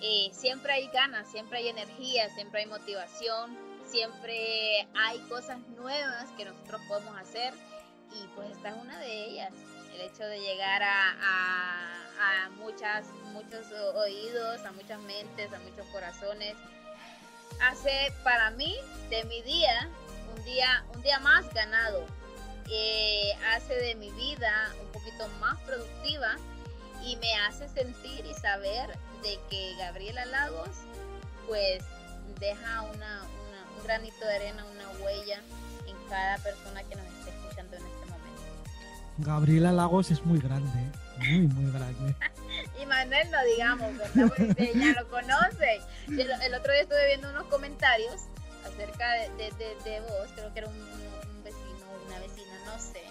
[0.00, 3.56] eh, siempre hay ganas, siempre hay energía, siempre hay motivación,
[3.86, 7.52] siempre hay cosas nuevas que nosotros podemos hacer
[8.12, 9.52] y pues esta es una de ellas.
[9.94, 12.05] El hecho de llegar a, a
[12.56, 16.54] muchas, muchos oídos, a muchas mentes, a muchos corazones,
[17.60, 18.76] hace para mí
[19.10, 19.88] de mi día
[20.36, 22.04] un día, un día más ganado.
[22.68, 26.36] Eh, hace de mi vida un poquito más productiva
[27.04, 28.90] y me hace sentir y saber
[29.22, 30.70] de que Gabriela Lagos
[31.46, 31.84] pues
[32.40, 33.22] deja una,
[33.76, 35.40] un granito de arena, una huella
[35.86, 38.42] en cada persona que nos esté escuchando en este momento.
[39.18, 42.14] Gabriela Lagos es muy grande, muy, muy grande.
[42.82, 44.32] y Manuel no digamos, ¿verdad?
[44.36, 45.80] Porque ya lo conoce.
[46.08, 48.22] El, otro día estuve viendo unos comentarios
[48.64, 49.50] acerca de,
[49.84, 53.02] de, vos, creo que era un, vecino, una vecina, no sé,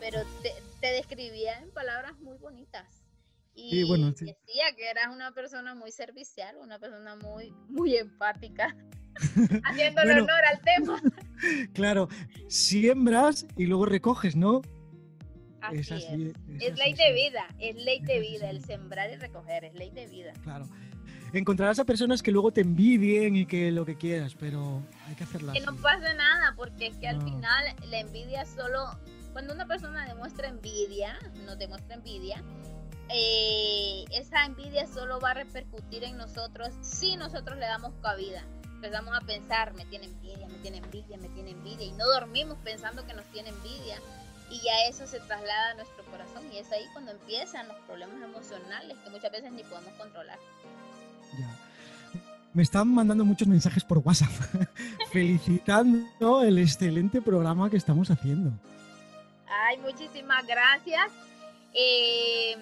[0.00, 2.86] pero te, te, describía en palabras muy bonitas.
[3.54, 4.34] Y bueno, decía
[4.76, 8.76] que eras una persona muy servicial, una persona muy, muy empática,
[9.64, 11.02] haciéndole honor al tema.
[11.72, 12.08] Claro,
[12.48, 14.60] siembras y luego recoges, ¿no?
[15.60, 19.74] Así es, es, ley de vida, es ley de vida, el sembrar y recoger, es
[19.74, 20.32] ley de vida.
[20.44, 20.66] Claro.
[21.32, 25.24] Encontrarás a personas que luego te envidien y que lo que quieras, pero hay que
[25.24, 25.52] hacerlo.
[25.52, 28.98] Que no pase nada, porque es que al final la envidia solo,
[29.32, 32.42] cuando una persona demuestra envidia, no demuestra envidia,
[33.10, 38.44] eh, esa envidia solo va a repercutir en nosotros si nosotros le damos cabida.
[38.76, 42.56] Empezamos a pensar, me tiene envidia, me tiene envidia, me tiene envidia, y no dormimos
[42.64, 43.96] pensando que nos tiene envidia
[44.50, 48.22] y ya eso se traslada a nuestro corazón y es ahí cuando empiezan los problemas
[48.22, 50.38] emocionales que muchas veces ni podemos controlar.
[51.38, 51.68] Ya.
[52.54, 54.30] Me están mandando muchos mensajes por WhatsApp
[55.12, 58.50] felicitando el excelente programa que estamos haciendo.
[59.46, 61.10] Ay, muchísimas gracias.
[61.74, 62.60] Em,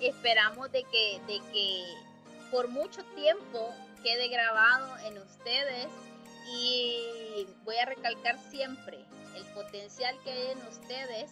[0.00, 1.84] esperamos de que, de que
[2.50, 3.70] por mucho tiempo
[4.02, 5.88] quede grabado en ustedes
[6.52, 8.98] y voy a recalcar siempre,
[9.36, 11.30] el potencial que hay en ustedes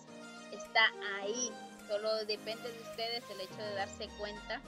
[0.53, 0.81] está
[1.21, 1.51] ahí.
[1.89, 4.61] Solo depende de ustedes el hecho de darse cuenta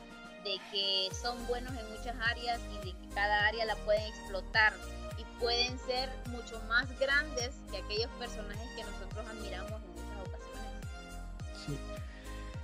[0.45, 4.75] de que son buenos en muchas áreas y de que cada área la pueden explotar
[5.19, 10.71] y pueden ser mucho más grandes que aquellos personajes que nosotros admiramos en muchas ocasiones.
[11.67, 11.79] Sí.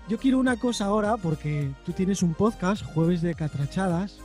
[0.08, 4.18] Yo quiero una cosa ahora porque tú tienes un podcast, Jueves de Catrachadas.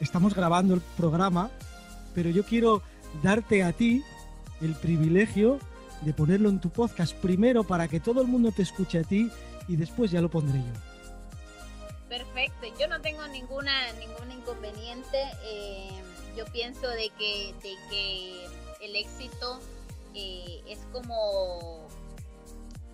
[0.00, 1.50] Estamos grabando el programa,
[2.14, 2.82] pero yo quiero
[3.22, 4.02] darte a ti
[4.60, 5.58] el privilegio
[6.02, 9.30] de ponerlo en tu podcast primero para que todo el mundo te escuche a ti
[9.66, 10.88] y después ya lo pondré yo.
[12.08, 15.18] Perfecto, yo no tengo ninguna ningún inconveniente.
[15.44, 15.90] Eh,
[16.36, 18.46] yo pienso de que, de que
[18.80, 19.60] el éxito
[20.14, 21.86] eh, es como,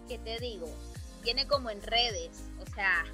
[0.08, 0.66] ¿qué te digo?
[1.22, 3.04] Viene como en redes, o sea,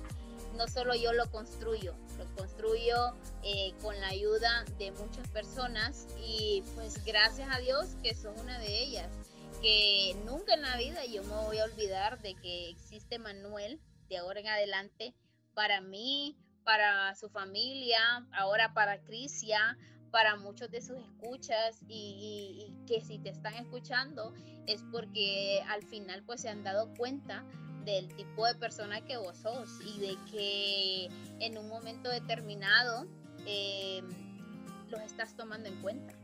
[0.56, 6.62] no solo yo lo construyo, lo construyo eh, con la ayuda de muchas personas y
[6.74, 9.08] pues gracias a Dios que son una de ellas,
[9.62, 14.18] que nunca en la vida yo me voy a olvidar de que existe Manuel de
[14.18, 15.14] ahora en adelante
[15.54, 19.78] para mí, para su familia, ahora para Crisia,
[20.10, 24.34] para muchos de sus escuchas y, y, que si te están escuchando
[24.66, 27.44] es porque al final pues se han dado cuenta
[27.84, 31.08] del tipo de persona que vos sos y de que
[31.40, 33.06] en un momento determinado
[33.46, 34.02] eh,
[34.90, 36.14] los estás tomando en cuenta.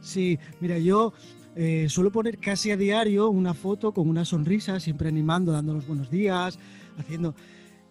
[0.00, 1.12] Sí, mira, yo
[1.56, 5.86] eh, suelo poner casi a diario una foto con una sonrisa, siempre animando, dando los
[5.86, 6.58] buenos días,
[6.98, 7.34] haciendo...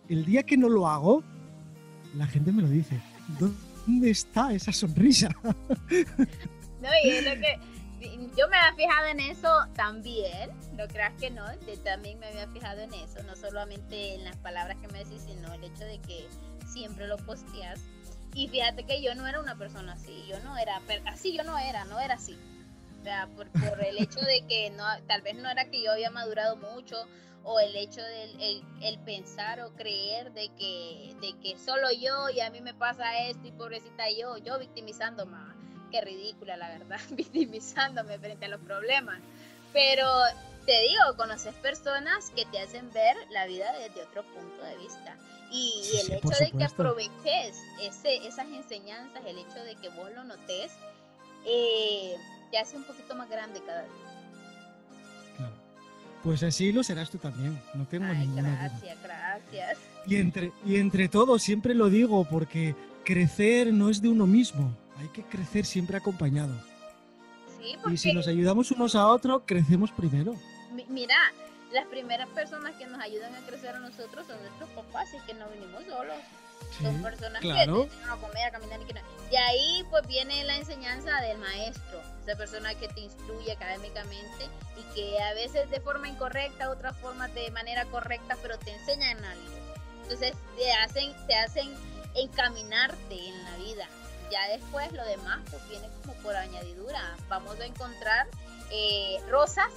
[0.08, 1.22] El día que no lo hago,
[2.16, 3.02] la gente me lo dice.
[3.38, 5.30] ¿Dónde está esa sonrisa?
[6.80, 7.60] No, y es lo que
[8.00, 12.48] yo me había fijado en eso también, no creas que no, yo también me había
[12.50, 16.00] fijado en eso, no solamente en las palabras que me decís, sino el hecho de
[16.00, 16.28] que
[16.66, 17.80] siempre lo posteas.
[18.36, 21.58] Y fíjate que yo no era una persona así, yo no era, así yo no
[21.58, 22.38] era, no era así.
[23.00, 23.48] O sea, por,
[23.84, 26.98] el hecho de que no, tal vez no era que yo había madurado mucho
[27.44, 32.42] o el hecho de el, pensar o creer de que, de que solo yo y
[32.42, 35.57] a mí me pasa esto y pobrecita yo, yo victimizando más
[35.92, 39.20] qué ridícula, la verdad, victimizándome frente a los problemas.
[39.74, 40.08] Pero
[40.66, 45.18] te digo, conoces personas que te hacen ver la vida desde otro punto de vista.
[45.50, 50.26] Y, el hecho de que aproveches ese, esas enseñanzas, el hecho de que vos lo
[50.26, 50.74] notes,
[51.46, 52.16] eh,
[52.52, 53.92] te hace un poquito más grande cada día.
[55.38, 55.54] Claro.
[56.24, 59.78] Pues así lo serás tú también, no tengo Ay, ninguna gracias, gracias.
[60.06, 62.76] Y entre, y entre todos, siempre lo digo, porque
[63.06, 66.54] crecer no es de uno mismo, hay que crecer siempre acompañado.
[67.60, 70.36] Sí, Y si nos ayudamos unos a otros, crecemos primero.
[70.90, 71.16] Mira,
[71.72, 75.34] las primeras personas que nos ayudan a crecer a nosotros son nuestros papás, y que
[75.34, 76.18] no venimos solos.
[76.82, 79.02] son personas que nos enseñan a comer, a caminar y que no.
[79.30, 84.96] De ahí pues viene la enseñanza del maestro, esa persona que te instruye académicamente y
[84.96, 89.58] que a veces de forma incorrecta, otras formas de manera correcta, pero te enseñan algo.
[90.04, 91.70] Entonces te hacen, te hacen
[92.16, 93.88] encaminarte en la vida.
[94.32, 97.16] Ya después lo demás pues viene como por añadidura.
[97.30, 98.28] Vamos a encontrar
[98.72, 99.72] eh, rosas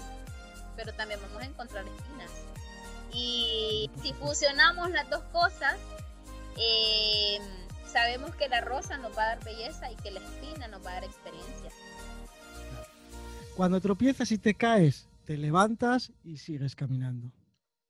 [0.81, 2.31] pero también vamos a encontrar espinas.
[3.13, 5.79] Y si fusionamos las dos cosas,
[6.57, 7.39] eh,
[7.87, 10.93] sabemos que la rosa nos va a dar belleza y que la espina nos va
[10.93, 11.71] a dar experiencia.
[13.57, 17.31] Cuando tropiezas y te caes, te levantas y sigues caminando.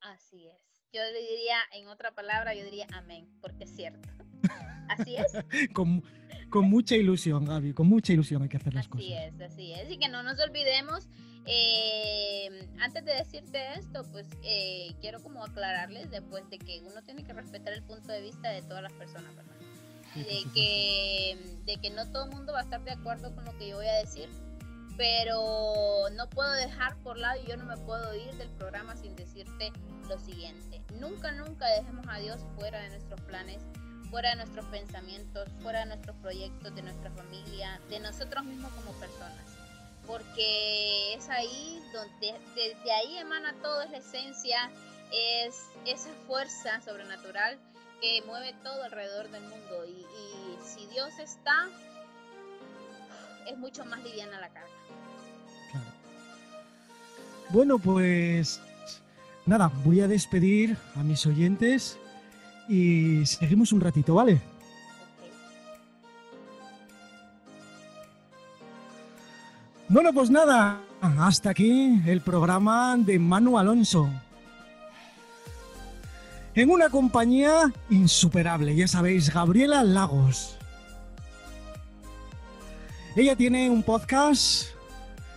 [0.00, 0.58] Así es.
[0.92, 4.08] Yo le diría, en otra palabra, yo diría amén, porque es cierto.
[4.88, 5.72] Así es.
[5.72, 6.02] con,
[6.50, 9.06] con, mucha ilusión, Gaby, con mucha ilusión hay que hacer las cosas.
[9.06, 9.90] Así es, así es.
[9.90, 11.08] Y que no nos olvidemos
[11.46, 17.24] eh, antes de decirte esto, pues eh, quiero como aclararles después de que uno tiene
[17.24, 19.54] que respetar el punto de vista de todas las personas, ¿verdad?
[20.14, 23.56] de, que, de que no todo el mundo va a estar de acuerdo con lo
[23.58, 24.28] que yo voy a decir,
[24.96, 29.14] pero no puedo dejar por lado y yo no me puedo ir del programa sin
[29.16, 29.72] decirte
[30.08, 30.82] lo siguiente.
[31.00, 33.58] Nunca, nunca dejemos a Dios fuera de nuestros planes,
[34.10, 38.92] fuera de nuestros pensamientos, fuera de nuestros proyectos, de nuestra familia, de nosotros mismos como
[38.98, 39.50] personas
[40.10, 44.70] porque es ahí donde desde ahí emana todo, es la esencia,
[45.12, 45.54] es
[45.86, 47.58] esa fuerza sobrenatural
[48.00, 50.04] que mueve todo alrededor del mundo y,
[50.66, 51.68] si Dios está,
[53.48, 54.68] es mucho más liviana la carga.
[55.70, 55.86] Claro.
[57.50, 58.60] Bueno, pues
[59.46, 61.99] nada, voy a despedir a mis oyentes
[62.70, 64.40] y seguimos un ratito, ¿vale?
[69.88, 74.08] Bueno, pues nada, hasta aquí el programa de Manu Alonso.
[76.54, 80.56] En una compañía insuperable, ya sabéis, Gabriela Lagos.
[83.16, 84.68] Ella tiene un podcast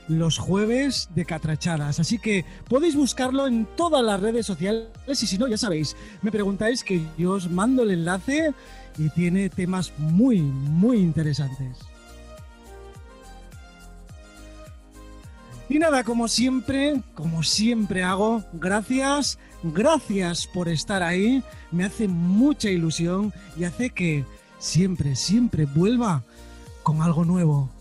[0.07, 5.37] los jueves de Catrachadas, así que podéis buscarlo en todas las redes sociales y si
[5.37, 8.53] no, ya sabéis, me preguntáis que yo os mando el enlace
[8.97, 11.77] y tiene temas muy, muy interesantes.
[15.69, 21.41] Y nada, como siempre, como siempre hago, gracias, gracias por estar ahí.
[21.71, 24.25] Me hace mucha ilusión y hace que
[24.59, 26.23] siempre, siempre vuelva
[26.83, 27.71] con algo nuevo.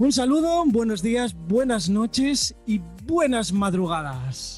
[0.00, 4.57] Un saludo, buenos días, buenas noches y buenas madrugadas.